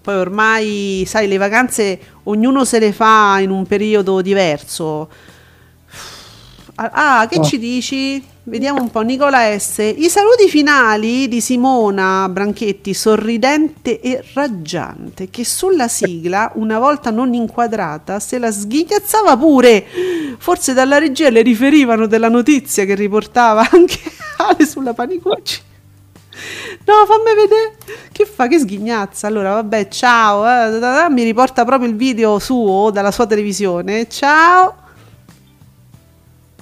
[0.00, 5.08] Poi ormai, sai, le vacanze ognuno se le fa in un periodo diverso.
[6.76, 7.44] Ah, che oh.
[7.44, 8.24] ci dici?
[8.46, 9.78] Vediamo un po', Nicola S.
[9.78, 17.32] I saluti finali di Simona Branchetti, sorridente e raggiante, che sulla sigla, una volta non
[17.32, 19.86] inquadrata, se la sghignazzava pure.
[20.36, 23.98] Forse dalla regia le riferivano della notizia che riportava anche
[24.36, 25.62] Ale sulla Panicucci.
[26.84, 27.76] No, fammi vedere.
[28.12, 28.46] Che fa?
[28.46, 29.26] Che sghignazza.
[29.26, 30.44] Allora, vabbè, ciao.
[30.46, 34.06] Eh, mi riporta proprio il video suo dalla sua televisione.
[34.06, 34.83] Ciao.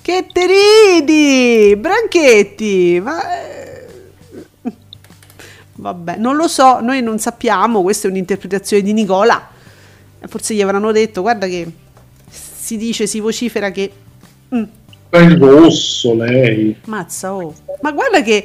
[0.03, 1.77] Che te ridi?
[1.77, 3.01] Branchetti.
[3.01, 3.21] Ma...
[3.39, 3.87] Eh,
[5.77, 9.49] vabbè, non lo so, noi non sappiamo, questa è un'interpretazione di Nicola.
[10.27, 11.71] Forse gli avranno detto, guarda che
[12.29, 13.93] si dice, si vocifera che...
[14.53, 14.63] Mm.
[15.09, 16.75] È il rosso lei.
[16.87, 17.55] Mazza, oh.
[17.83, 18.45] Ma guarda che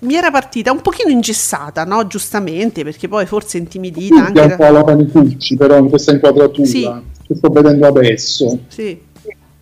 [0.00, 2.06] mi era partita un pochino ingessata, no?
[2.06, 4.40] Giustamente, perché poi forse intimidita anche.
[4.40, 6.82] un po' la Panicucci, però in questa inquadratura sì.
[7.26, 8.58] che sto vedendo adesso.
[8.68, 9.08] Sì.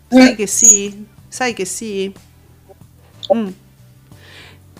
[0.09, 1.05] Sai che sì?
[1.27, 2.11] Sai che sì?
[3.33, 3.47] Mm.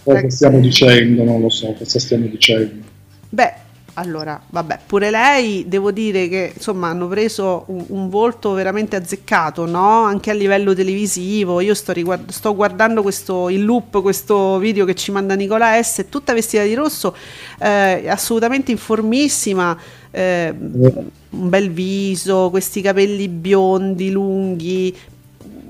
[0.03, 1.23] Cosa stiamo dicendo?
[1.23, 2.83] Non lo so, cosa stiamo dicendo.
[3.29, 3.53] Beh,
[3.93, 9.65] allora, vabbè, pure lei devo dire che insomma hanno preso un, un volto veramente azzeccato,
[9.65, 10.03] no?
[10.03, 11.59] Anche a livello televisivo.
[11.59, 16.05] Io sto, riguard- sto, guardando questo in loop questo video che ci manda Nicola S,
[16.09, 17.15] tutta vestita di rosso,
[17.59, 19.77] eh, assolutamente informissima.
[20.11, 24.95] Eh, un bel viso, questi capelli biondi, lunghi.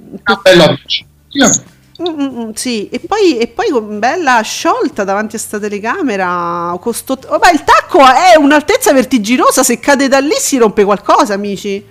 [0.10, 0.78] Una bella
[2.00, 6.74] Mm, mm, mm, sì, e poi, e poi bella sciolta davanti a sta telecamera.
[6.80, 7.20] Costo...
[7.28, 9.64] Oh, beh, il tacco è un'altezza vertiginosa.
[9.64, 11.84] Se cade da lì si rompe qualcosa, amici.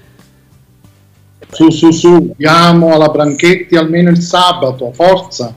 [1.51, 5.55] Su, su, su, andiamo alla Branchetti almeno il sabato, forza.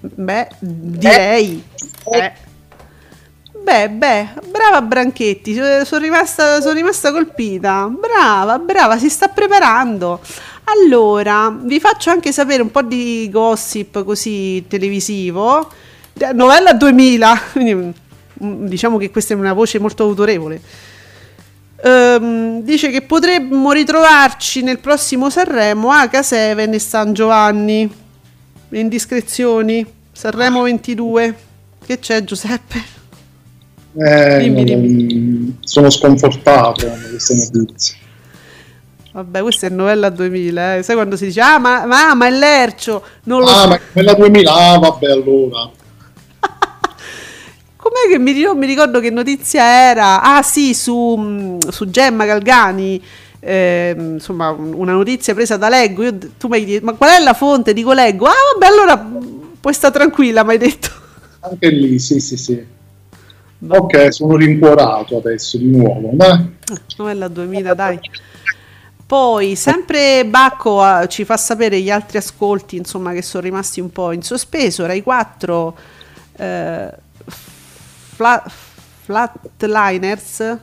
[0.00, 1.62] Beh, direi.
[2.12, 2.18] Eh.
[2.18, 2.32] Eh.
[3.62, 7.86] Beh, beh, brava Branchetti, sono rimasta, sono rimasta colpita.
[7.90, 10.20] Brava, brava, si sta preparando.
[10.70, 15.70] Allora, vi faccio anche sapere un po' di gossip così televisivo.
[16.34, 20.60] Novella 2000, quindi mm, diciamo che questa è una voce molto autorevole.
[21.80, 27.90] Um, dice che potremmo ritrovarci nel prossimo Sanremo H7 e San Giovanni.
[28.70, 29.86] Indiscrezioni.
[30.12, 31.36] Sanremo 22.
[31.86, 32.96] Che c'è Giuseppe?
[33.96, 35.56] Eh, dimmi, dimmi.
[35.60, 38.06] Sono sconfortato da queste notizie.
[39.18, 40.82] Vabbè, questa è novella 2000, eh.
[40.84, 43.68] sai quando si dice ah ma, ma, ma è Lercio, non lo ah, so.
[43.68, 45.70] ma novella 2000, ah vabbè allora.
[47.76, 50.22] Com'è che mi, mi, ricordo che notizia era?
[50.22, 53.02] Ah sì, su, mm, su Gemma Galgani,
[53.40, 57.20] eh, insomma una notizia presa da Leggo, Io, tu mi hai detto ma qual è
[57.20, 57.72] la fonte?
[57.72, 59.04] Dico Leggo, ah vabbè allora
[59.60, 60.90] puoi stare tranquilla, mi hai detto.
[61.40, 62.64] Anche lì, sì sì sì.
[63.66, 66.10] Ok, sono rincuorato adesso di nuovo.
[66.12, 66.48] Ma...
[66.96, 67.98] Novella 2000, dai.
[69.08, 73.90] Poi sempre Bacco uh, ci fa sapere gli altri ascolti insomma, che sono rimasti un
[73.90, 74.84] po' in sospeso.
[74.84, 75.78] Rai 4
[76.36, 76.92] eh,
[77.24, 78.50] flat,
[79.06, 80.58] Flatliners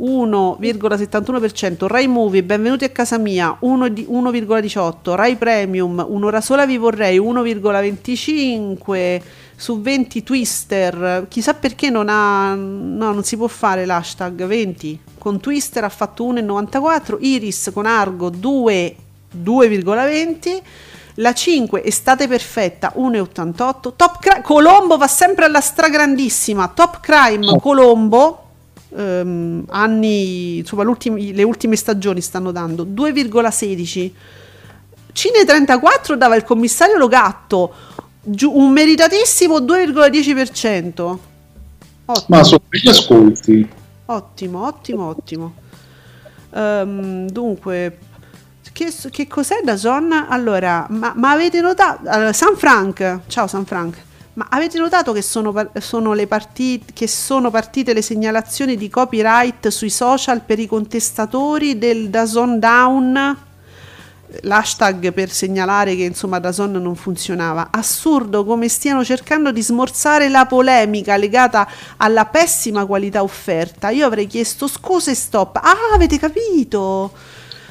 [0.00, 9.20] 1,71%, Rai Movie Benvenuti a casa mia 1,18%, Rai Premium Un'ora sola vi vorrei 1,25%
[9.56, 15.40] su 20 Twister, chissà perché non ha no, non si può fare l'hashtag 20 con
[15.40, 18.96] Twister ha fatto 1,94, Iris con Argo 2,
[19.42, 20.62] 2,20,
[21.14, 27.58] la 5 Estate Perfetta 1,88, Top Crime, Colombo va sempre alla stragrandissima, Top Crime oh.
[27.58, 28.44] Colombo,
[28.94, 34.10] ehm, anni, insomma le ultime stagioni stanno dando 2,16,
[35.10, 37.72] Cine 34 dava il commissario Logatto,
[38.26, 41.18] giù, un meritatissimo 2,10%.
[42.08, 42.24] Ottimo.
[42.26, 43.68] Ma sono degli ascolti.
[44.06, 45.54] Ottimo, ottimo, ottimo.
[46.50, 47.98] Um, dunque,
[48.72, 50.28] che, che, cos'è da zona?
[50.28, 52.08] Allora, ma, ma avete notato?
[52.08, 54.04] Allora, San Frank, ciao San Frank.
[54.34, 59.68] Ma avete notato che sono, sono, le partite, che sono partite le segnalazioni di copyright
[59.68, 63.36] sui social per i contestatori del Dazon Down?
[64.42, 67.68] L'hashtag per segnalare che insomma Dazon non funzionava.
[67.70, 73.90] Assurdo come stiano cercando di smorzare la polemica legata alla pessima qualità offerta.
[73.90, 75.56] Io avrei chiesto scuse stop.
[75.56, 77.12] Ah, avete capito?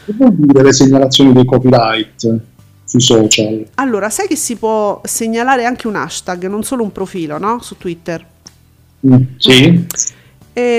[0.05, 2.41] Che vuol dire le segnalazioni dei copyright?
[2.85, 3.65] sui social.
[3.75, 7.59] Allora, sai che si può segnalare anche un hashtag, non solo un profilo, no?
[7.61, 8.25] Su Twitter.
[9.07, 9.85] Mm, sì.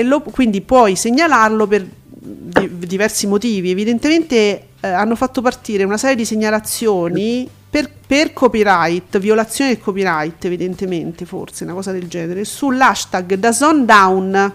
[0.03, 1.85] Lo, quindi puoi segnalarlo per
[2.27, 3.71] di, diversi motivi.
[3.71, 10.45] Evidentemente eh, hanno fatto partire una serie di segnalazioni per, per, copyright, violazione del copyright,
[10.45, 14.53] evidentemente, forse una cosa del genere, sull'hashtag Dazon Down.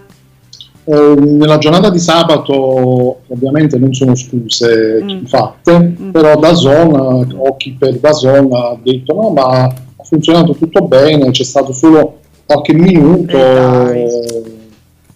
[0.85, 5.25] Eh, nella giornata di sabato ovviamente non sono scuse mm.
[5.25, 6.09] fatte, mm.
[6.09, 11.43] però Dazon o chi per Dazon ha detto no ma ha funzionato tutto bene, c'è
[11.43, 14.43] stato solo qualche minuto eh,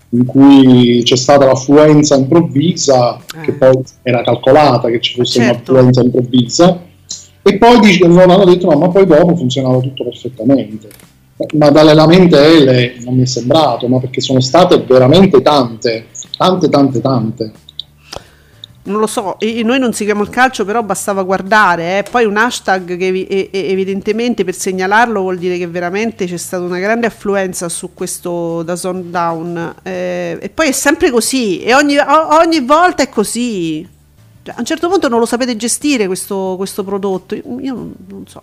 [0.09, 3.41] in cui c'è stata l'affluenza improvvisa, eh.
[3.41, 5.71] che poi era calcolata che ci fosse certo.
[5.71, 6.81] un'affluenza improvvisa,
[7.41, 10.89] e poi dic- hanno detto no, ma poi dopo funzionava tutto perfettamente.
[11.53, 16.99] Ma dalle lamentele non mi è sembrato, ma perché sono state veramente tante, tante, tante,
[16.99, 17.51] tante
[18.87, 22.03] non lo so, noi non seguiamo il calcio, però bastava guardare, eh.
[22.09, 27.07] poi un hashtag che evidentemente per segnalarlo vuol dire che veramente c'è stata una grande
[27.07, 33.03] affluenza su questo da Zone eh, e poi è sempre così e ogni, ogni volta
[33.03, 33.87] è così.
[34.43, 38.25] Cioè, a un certo punto non lo sapete gestire questo, questo prodotto, io non, non
[38.27, 38.39] so.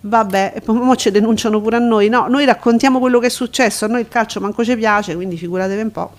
[0.00, 2.08] Vabbè, e poi ci denunciano pure a noi.
[2.08, 5.36] No, noi raccontiamo quello che è successo, a noi il calcio manco ci piace, quindi
[5.36, 6.12] figuratevi un po'.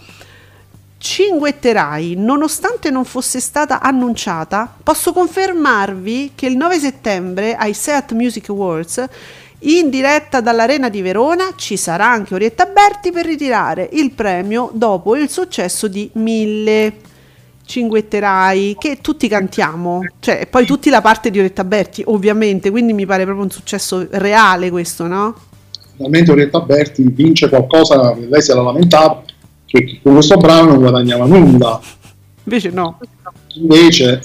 [1.00, 8.50] Cinguetterai, nonostante non fosse stata annunciata, posso confermarvi che il 9 settembre ai Seat Music
[8.50, 9.06] Awards
[9.60, 15.16] in diretta dall'Arena di Verona ci sarà anche Orietta Berti per ritirare il premio dopo
[15.16, 17.08] il successo di Mille
[17.66, 23.06] Cinguetterai che tutti cantiamo, cioè poi tutti la parte di Orietta Berti ovviamente, quindi mi
[23.06, 25.36] pare proprio un successo reale questo, no?
[25.96, 29.24] Finalmente Orietta Berti vince qualcosa, lei si era lamentata
[29.70, 31.80] che con questo brano non guadagnava nulla.
[32.44, 33.00] Invece no.
[33.56, 34.20] Invece...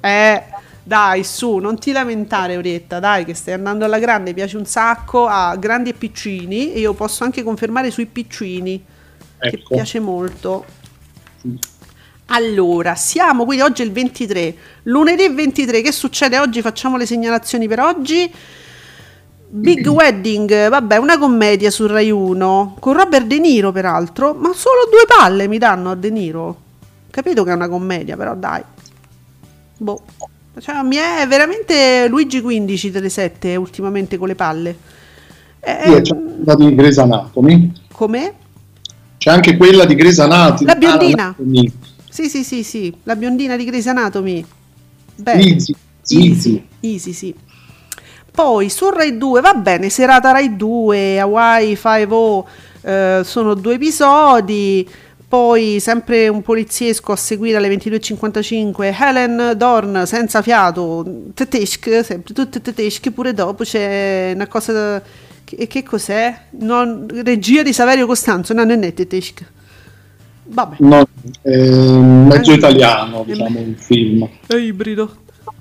[0.00, 0.08] Eh.
[0.08, 0.42] eh,
[0.84, 5.26] dai, su, non ti lamentare Orietta, dai che stai andando alla grande, piace un sacco
[5.26, 8.80] a grandi e piccini e io posso anche confermare sui piccini,
[9.36, 9.56] ecco.
[9.56, 10.64] che piace molto.
[12.26, 16.62] Allora, siamo quindi oggi è il 23, lunedì 23, che succede oggi?
[16.62, 18.32] Facciamo le segnalazioni per oggi.
[19.48, 24.88] Big Wedding, vabbè, una commedia su Rai 1 con Robert De Niro, peraltro, ma solo
[24.90, 26.56] due palle mi danno a De Niro.
[27.10, 28.62] Capito che è una commedia, però dai.
[29.78, 30.02] Boh.
[30.58, 34.76] Cioè, mi è veramente Luigi 15 delle 7 ultimamente con le palle.
[35.60, 37.72] Eh, sì, c'è quella di Grey's Anatomy.
[37.92, 38.32] Com'è?
[39.18, 40.66] C'è anche quella di Grey's Anatomy.
[40.66, 41.28] La biondina.
[41.28, 41.34] Ah,
[42.08, 44.44] sì, sì, sì, sì, la biondina di Grey's Anatomy.
[45.16, 45.74] Beh, easy,
[46.08, 46.20] easy.
[46.20, 47.34] Easy, easy, sì.
[48.36, 52.44] Poi su Rai 2, va bene, serata Rai 2, Hawaii 5
[52.82, 54.86] eh, sono due episodi.
[55.26, 62.60] Poi sempre un poliziesco a seguire alle 22.55 Helen Dorn senza fiato, Teteschi, sempre tutte
[62.60, 65.02] Teteschi, pure dopo c'è una cosa...
[65.42, 66.38] Che, che cos'è?
[66.58, 69.46] Non, regia di Saverio Costanzo, no, non è Teteschi.
[70.44, 70.76] Vabbè.
[70.80, 71.08] No,
[71.40, 74.28] è mezzo italiano, diciamo, il film.
[74.46, 75.16] È ibrido,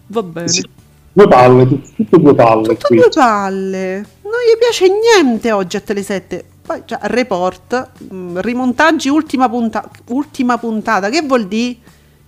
[0.08, 0.48] va bene.
[0.50, 0.75] Sì.
[1.16, 2.76] Due palle, tutte due palle.
[2.76, 3.96] Tutte due palle.
[4.24, 6.44] Non gli piace niente oggi a Tele7.
[6.62, 11.08] Poi, cioè, report, mm, rimontaggi, ultima, punta- ultima puntata.
[11.08, 11.78] Che vuol dire?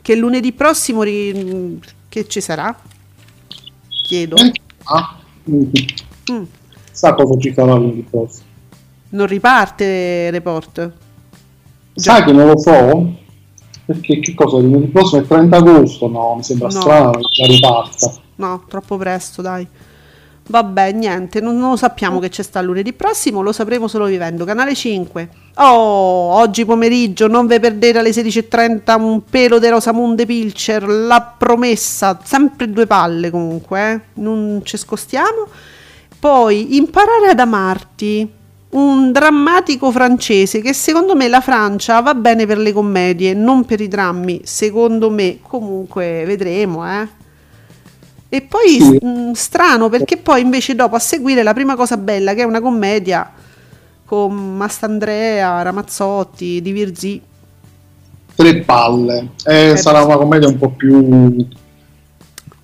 [0.02, 2.74] Che lunedì prossimo ri- che ci sarà?
[4.04, 4.38] Chiedo.
[4.84, 5.18] Ah,
[5.52, 6.44] mm.
[6.90, 8.46] Sa cosa ci sarà lunedì prossimo?
[9.10, 10.92] Non riparte report?
[11.94, 13.16] Sai che non lo so?
[13.86, 14.60] Perché che cosa?
[14.60, 16.08] Lunedì prossimo è il 30 agosto?
[16.08, 16.74] No, mi sembra no.
[16.74, 19.68] strano che la riparta no, troppo presto, dai.
[20.50, 24.46] Vabbè, niente, non, non, lo sappiamo che c'è sta lunedì prossimo, lo sapremo solo vivendo.
[24.46, 25.30] Canale 5.
[25.56, 32.20] Oh, oggi pomeriggio, non ve perdete alle 16.30 un pelo di Rosamunde Pilcher, la promessa,
[32.24, 34.02] sempre due palle comunque, eh?
[34.22, 35.48] non ci scostiamo.
[36.20, 38.32] Poi, imparare ad amarti,
[38.70, 43.82] un drammatico francese che secondo me la Francia va bene per le commedie, non per
[43.82, 47.26] i drammi, secondo me, comunque vedremo, eh.
[48.30, 49.00] E poi sì.
[49.02, 52.46] mh, mm, strano perché poi invece dopo a seguire la prima cosa bella che è
[52.46, 53.32] una commedia
[54.06, 57.22] con Mastandrea, Ramazzotti, Di Virzì.
[58.36, 59.32] Tre palle.
[59.46, 61.46] Eh, eh, sarà una commedia un po' più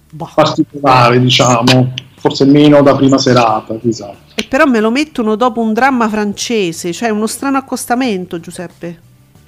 [0.09, 0.30] boh.
[0.34, 4.14] particolare, diciamo, forse meno da prima serata, chissà.
[4.36, 8.99] E però me lo mettono dopo un dramma francese, cioè uno strano accostamento, Giuseppe.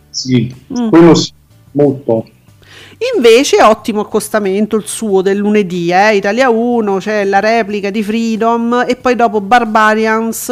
[0.10, 0.90] Sì, mm.
[0.90, 1.32] quello sì,
[1.72, 2.28] molto.
[3.16, 6.16] Invece ottimo accostamento il suo del lunedì, eh?
[6.16, 10.52] Italia 1, c'è la replica di Freedom e poi dopo Barbarians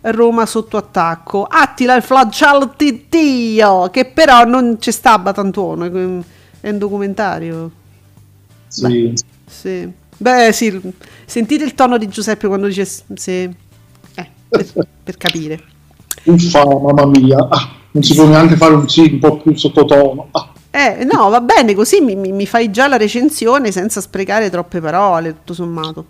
[0.00, 1.44] Roma sotto attacco.
[1.44, 6.24] Attila il flagello di Dio, che però non c'è sta Batantone,
[6.60, 7.70] è un documentario.
[8.68, 8.82] Sì.
[8.82, 9.12] Beh,
[9.46, 9.92] sì.
[10.20, 10.80] Beh, sì,
[11.26, 13.30] sentite il tono di Giuseppe quando dice sì.
[14.14, 14.66] Eh, per,
[15.04, 15.62] per capire.
[16.24, 20.28] Uffa, mamma mia, ah, non si può neanche fare un sì un po' più sottotono.
[20.32, 20.52] Ah.
[20.78, 25.32] Eh, no, va bene, così mi, mi, fai già la recensione senza sprecare troppe parole,
[25.32, 26.04] tutto sommato.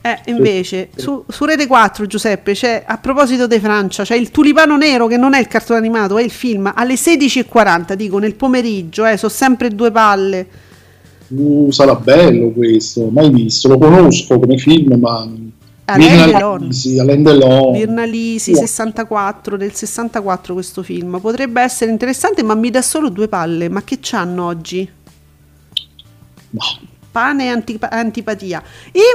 [0.00, 4.76] Eh, invece, su, su, Rete 4, Giuseppe, c'è, a proposito di Francia, c'è il Tulipano
[4.76, 9.04] Nero, che non è il cartone animato, è il film, alle 16.40, dico, nel pomeriggio,
[9.04, 10.46] eh, sono sempre due palle.
[11.26, 15.28] Uh, sarà bello questo, mai visto, lo conosco come film, ma
[15.88, 16.72] Alain Delon.
[16.72, 17.72] Sì, Alain Delon.
[17.72, 18.60] Virnalisi, yeah.
[18.60, 21.18] 64, del 64 questo film.
[21.18, 23.68] Potrebbe essere interessante, ma mi dà solo due palle.
[23.68, 24.88] Ma che c'hanno oggi?
[26.50, 26.60] No.
[27.10, 28.62] Pane e antip- antipatia.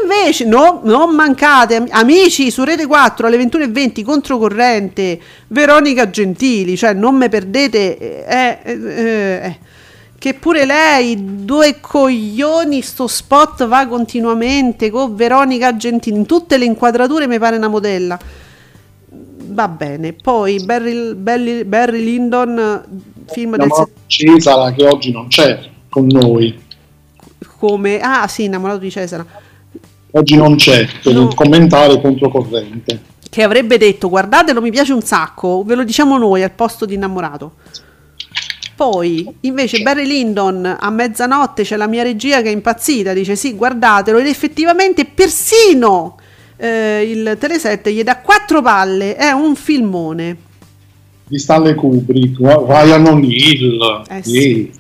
[0.01, 5.19] Invece, no, non mancate, amici, su Rete 4 alle 21.20 controcorrente,
[5.49, 8.25] Veronica Gentili, cioè non me perdete.
[8.25, 9.57] Eh, eh, eh, eh
[10.23, 16.63] che pure lei, due coglioni, sto spot va continuamente con Veronica Gentili, in tutte le
[16.63, 18.17] inquadrature mi pare una modella.
[19.47, 22.85] Va bene, poi Barry, Barry, Barry Lyndon,
[23.33, 23.67] film del...
[24.05, 25.59] Cesara che oggi non c'è
[25.89, 26.57] con noi.
[27.57, 27.99] Come?
[27.99, 29.25] Ah sì, innamorato di Cesara.
[30.11, 31.33] Oggi non c'è, per no.
[31.35, 33.01] commentare controcorrente.
[33.29, 36.93] Che avrebbe detto, guardatelo, mi piace un sacco, ve lo diciamo noi al posto di
[36.93, 37.55] innamorato.
[38.75, 43.53] Poi invece Barry Lyndon a mezzanotte c'è la mia regia che è impazzita, dice sì
[43.53, 46.17] guardatelo ed effettivamente persino
[46.57, 50.37] eh, il Telesette gli dà quattro palle, è un filmone.
[51.27, 54.03] Di Stanley Kubrick, Ryan O'Neill.
[54.09, 54.71] Eh, sì.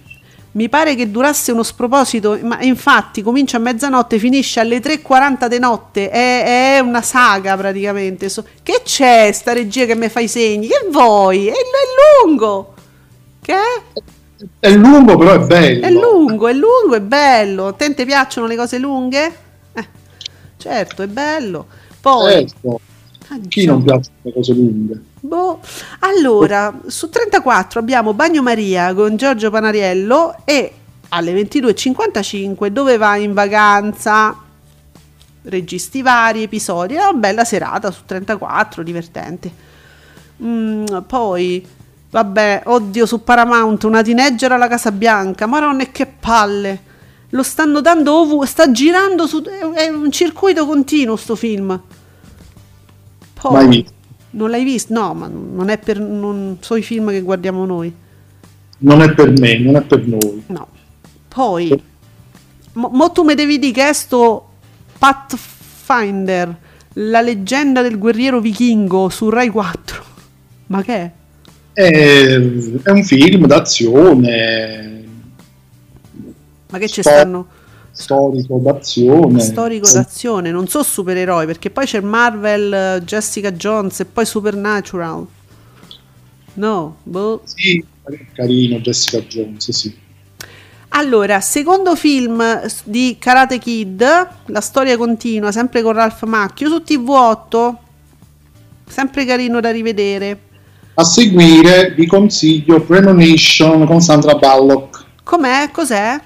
[0.51, 5.57] Mi pare che durasse uno sproposito, ma infatti comincia a mezzanotte, finisce alle 3.40 di
[5.57, 8.29] notte, è, è, una saga praticamente.
[8.61, 10.67] Che c'è sta regia che mi fa i segni?
[10.67, 11.47] Che vuoi?
[11.47, 12.72] È, è lungo!
[13.43, 14.71] Che è?
[14.71, 15.85] Lungo però è bello.
[15.85, 17.67] È lungo, è lungo, è bello.
[17.67, 19.35] A te ti piacciono le cose lunghe?
[19.73, 19.87] Eh,
[20.57, 21.67] certo, è bello.
[21.99, 22.47] Poi...
[22.47, 22.79] Certo.
[23.49, 25.01] Chi non piace le cose lunghe?
[25.19, 25.59] Boh.
[25.99, 30.71] Allora, su 34 abbiamo Bagnomaria con Giorgio Panariello e
[31.09, 34.37] alle 22.55 dove va in vacanza
[35.43, 36.95] registi vari episodi.
[36.95, 39.51] È una bella serata su 34, divertente.
[40.41, 41.65] Mm, poi,
[42.13, 45.47] vabbè, oddio, su Paramount, una teenager alla Casa Bianca.
[45.47, 46.91] Ma non è che palle.
[47.29, 49.41] Lo stanno dando ovunque, sta girando su...
[49.41, 51.81] È un circuito continuo sto film.
[53.33, 53.85] Poi.
[54.31, 54.93] Non l'hai visto?
[54.93, 55.99] No, ma non è per.
[55.99, 57.93] Non so i film che guardiamo noi.
[58.79, 60.43] Non è per me, non è per noi.
[60.47, 60.67] No.
[61.27, 61.83] Poi.
[62.73, 64.49] Mo, mo tu mi devi dire che è sto
[64.97, 66.57] Pathfinder,
[66.93, 70.03] la leggenda del guerriero vichingo su Rai 4.
[70.67, 71.11] Ma che è?
[71.73, 75.03] È, è un film d'azione.
[76.69, 77.47] Ma che ci stanno?
[77.93, 79.39] storico d'azione.
[79.39, 85.25] Storico d'azione, non so supereroi, perché poi c'è Marvel, Jessica Jones e poi Supernatural.
[86.55, 87.41] No, boh.
[87.45, 87.83] Sì,
[88.33, 90.01] carino Jessica Jones, sì.
[90.95, 92.43] Allora, secondo film
[92.83, 94.03] di Karate Kid,
[94.45, 97.75] la storia continua, sempre con Ralph Macchio, su TV8,
[98.87, 100.51] sempre carino da rivedere.
[100.95, 105.05] A seguire vi consiglio Premonition con Sandra Bullock.
[105.23, 105.69] Com'è?
[105.71, 106.19] Cos'è?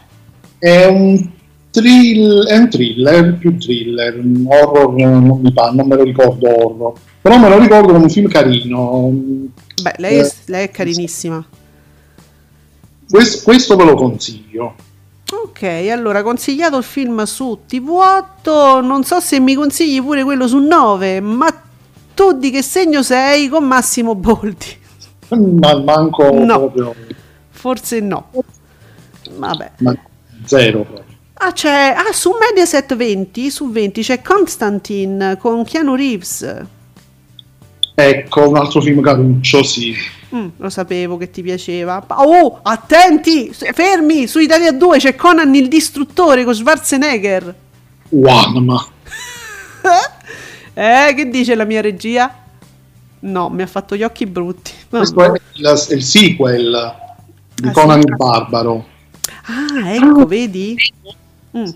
[0.59, 1.35] È un
[1.77, 6.93] Thrill, è un thriller, più thriller, horror non mi fa, non me lo ricordo horror,
[7.21, 9.11] però me lo ricordo come un film carino.
[9.83, 11.45] Beh, lei, eh, lei è carinissima.
[13.07, 14.75] Questo, questo ve lo consiglio.
[15.31, 20.57] Ok, allora consigliato il film su TV8, non so se mi consigli pure quello su
[20.57, 21.61] 9, ma
[22.17, 24.75] tu di che segno sei con Massimo Boldi?
[25.29, 26.71] Ma manco no.
[26.71, 26.95] proprio.
[27.51, 28.31] Forse no.
[29.35, 29.71] Vabbè.
[29.77, 29.95] Ma
[30.43, 31.05] zero proprio.
[31.35, 36.55] Ah, c'è, ah, su Mediaset 20, su 20 c'è Constantine con Keanu Reeves.
[37.93, 39.93] Ecco, un altro film caruccio, sì.
[40.33, 42.03] Mm, lo sapevo che ti piaceva.
[42.07, 47.55] Oh, attenti, fermi, su Italia 2 c'è Conan il distruttore con Schwarzenegger.
[48.09, 48.87] One, ma...
[50.77, 52.31] eh, che dice la mia regia?
[53.21, 54.71] No, mi ha fatto gli occhi brutti.
[54.87, 56.93] Questo è il, il sequel
[57.55, 58.07] di ah, Conan sì?
[58.07, 58.85] il Barbaro.
[59.45, 60.75] Ah, ecco, vedi?
[61.57, 61.69] Mm.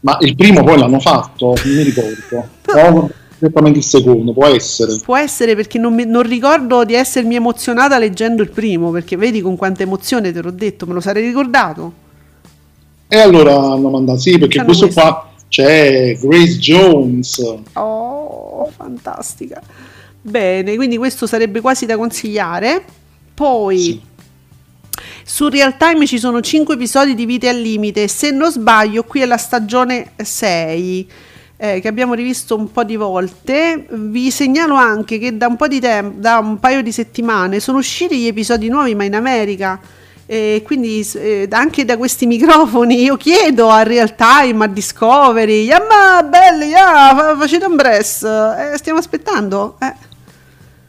[0.00, 2.48] Ma il primo poi l'hanno fatto, non mi ricordo.
[2.72, 4.98] No, direttamente il secondo, può essere.
[5.04, 9.40] Può essere perché non, mi, non, ricordo di essermi emozionata leggendo il primo, perché vedi
[9.40, 11.92] con quanta emozione te l'ho detto, me lo sarei ricordato.
[13.06, 17.56] E allora hanno mandato, sì, perché questo, questo qua c'è Grace Jones.
[17.74, 19.60] Oh, fantastica.
[20.22, 22.82] Bene, quindi questo sarebbe quasi da consigliare.
[23.34, 23.78] Poi...
[23.78, 24.10] Sì
[25.24, 29.20] su Real Time ci sono 5 episodi di Vite al Limite, se non sbaglio qui
[29.20, 31.10] è la stagione 6.
[31.56, 33.86] Eh, che abbiamo rivisto un po' di volte.
[33.88, 37.78] Vi segnalo anche che da un po' di tempo, da un paio di settimane, sono
[37.78, 39.80] usciti gli episodi nuovi, ma in America.
[40.32, 46.22] E quindi eh, anche da questi microfoni io chiedo a Real Time, a Discovery, ma
[46.22, 49.76] belli, yeah, facete un press, eh, stiamo aspettando.
[49.78, 49.92] Eh.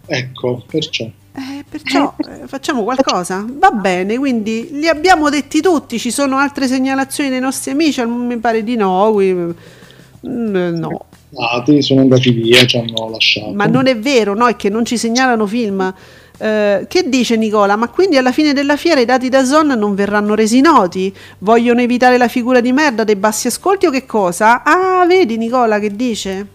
[0.05, 1.03] Ecco, perciò.
[1.03, 3.45] Eh, perciò eh, facciamo qualcosa.
[3.45, 5.99] Va bene, quindi li abbiamo detti tutti.
[5.99, 8.01] Ci sono altre segnalazioni dei nostri amici?
[8.05, 9.11] Mi pare di no.
[9.11, 11.05] Qui, mm, no.
[11.35, 13.51] Andati, sono andati via, ci hanno lasciato.
[13.51, 14.47] Ma non è vero, no?
[14.47, 15.93] È che non ci segnalano film.
[16.37, 17.75] Eh, che dice Nicola?
[17.75, 21.13] Ma quindi alla fine della fiera i dati da Zon non verranno resi noti?
[21.39, 24.63] Vogliono evitare la figura di merda dei bassi ascolti o che cosa?
[24.63, 26.47] Ah, vedi Nicola che dice?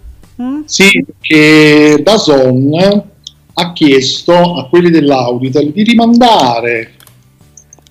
[0.42, 0.60] Mm?
[0.64, 3.04] Sì, che da Zon
[3.54, 6.92] ha chiesto a quelli dell'Auditel di rimandare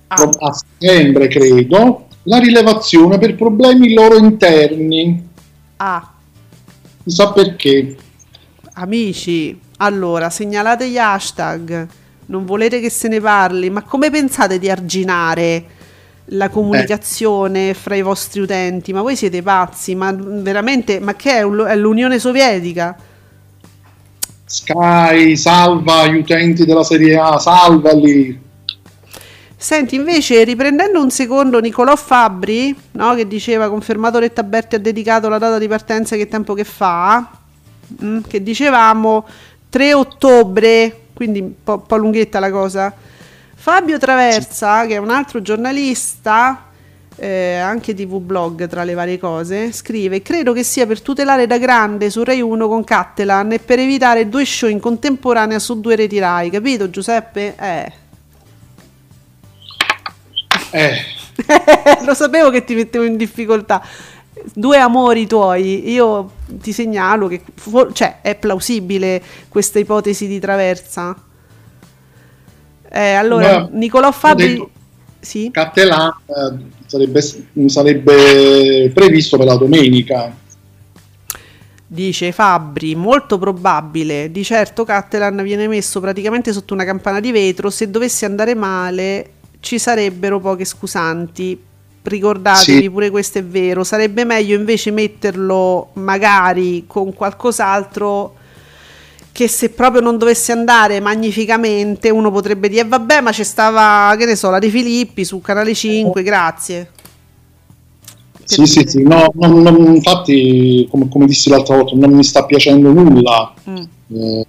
[0.08, 0.28] ah.
[0.38, 5.26] a settembre, credo, la rilevazione per problemi loro interni.
[5.76, 6.12] Ah.
[7.02, 7.96] Chissà perché.
[8.74, 11.86] Amici, allora segnalate gli hashtag.
[12.26, 15.64] Non volete che se ne parli, ma come pensate di arginare
[16.32, 17.74] la comunicazione eh.
[17.74, 18.92] fra i vostri utenti?
[18.92, 19.94] Ma voi siete pazzi?
[19.94, 22.96] Ma veramente, ma che è, è l'Unione Sovietica?
[24.44, 28.46] Sky salva gli utenti della Serie A, salvali.
[29.60, 35.28] Senti, invece, riprendendo un secondo Nicolò Fabbri, no, che diceva confermato Retta Berti ha dedicato
[35.28, 37.28] la data di partenza che tempo che fa,
[38.02, 39.26] mm, che dicevamo
[39.70, 42.94] 3 ottobre, quindi un po', po', lunghetta la cosa.
[43.54, 46.66] Fabio Traversa, che è un altro giornalista,
[47.16, 51.58] eh, anche TV blog tra le varie cose, scrive: Credo che sia per tutelare da
[51.58, 55.96] grande su Rai 1 con Cattelan e per evitare due show in contemporanea su due
[55.96, 57.54] reti Rai, capito Giuseppe?
[57.58, 57.92] Eh.
[60.70, 61.16] Eh.
[62.04, 63.82] Lo sapevo che ti mettevo in difficoltà.
[64.54, 71.16] Due amori tuoi, io ti segnalo che for- cioè, è plausibile questa ipotesi di traversa.
[72.90, 74.46] Eh, allora, no, Nicolò Fabri...
[74.48, 74.70] Detto,
[75.20, 75.50] sì?
[75.52, 76.56] Cattelan eh,
[76.86, 77.20] sarebbe,
[77.66, 80.32] sarebbe previsto per la domenica.
[81.90, 84.30] Dice Fabri, molto probabile.
[84.30, 87.70] Di certo Cattelan viene messo praticamente sotto una campana di vetro.
[87.70, 91.64] Se dovesse andare male, ci sarebbero poche scusanti.
[92.08, 92.90] Ricordatevi, sì.
[92.90, 93.84] pure questo è vero.
[93.84, 98.34] Sarebbe meglio invece metterlo magari con qualcos'altro
[99.30, 104.24] che se proprio non dovesse andare magnificamente uno potrebbe dire vabbè ma c'è stava che
[104.24, 106.90] ne so la De Filippi su Canale 5 grazie
[108.42, 112.46] sì sì sì no, non, non, infatti come, come, dissi l'altra volta non mi sta
[112.46, 113.76] piacendo nulla mm.
[114.12, 114.46] eh,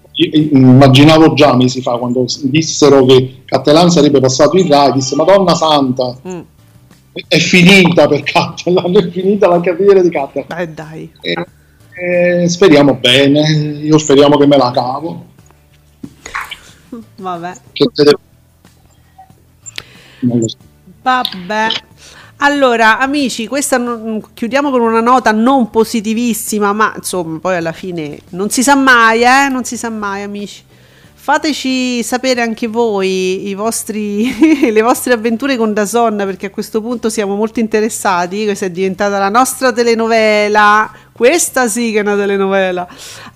[0.52, 6.16] immaginavo già mesi fa quando dissero che Cattelan sarebbe passato in Rai, disse Madonna Santa,
[6.28, 6.40] mm.
[7.28, 10.60] È finita per Cattelan, è finita la carriera di Cattelan.
[10.60, 11.12] Eh dai.
[11.22, 11.46] E,
[11.94, 15.26] e speriamo bene, io speriamo che me la cavo.
[17.18, 17.54] Vabbè.
[17.74, 18.18] Te...
[20.22, 20.58] Non lo so.
[21.02, 21.68] Vabbè.
[22.42, 28.20] Allora, amici, questa non, chiudiamo con una nota non positivissima, ma insomma, poi alla fine
[28.30, 29.50] non si sa mai, eh?
[29.50, 30.64] Non si sa mai, amici.
[31.22, 37.36] Fateci sapere anche voi vostri, le vostre avventure con Dazon, perché a questo punto siamo
[37.36, 38.46] molto interessati.
[38.46, 40.90] Questa è diventata la nostra telenovela.
[41.12, 42.88] Questa sì che è una telenovela.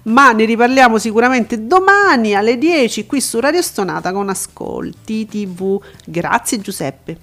[0.03, 5.79] Ma ne riparliamo sicuramente domani alle 10 qui su Radio Stonata con Ascolti TV.
[6.05, 7.17] Grazie Giuseppe.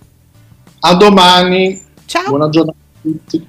[0.81, 1.82] A domani.
[2.05, 2.28] Ciao.
[2.28, 3.49] Buona giornata a tutti.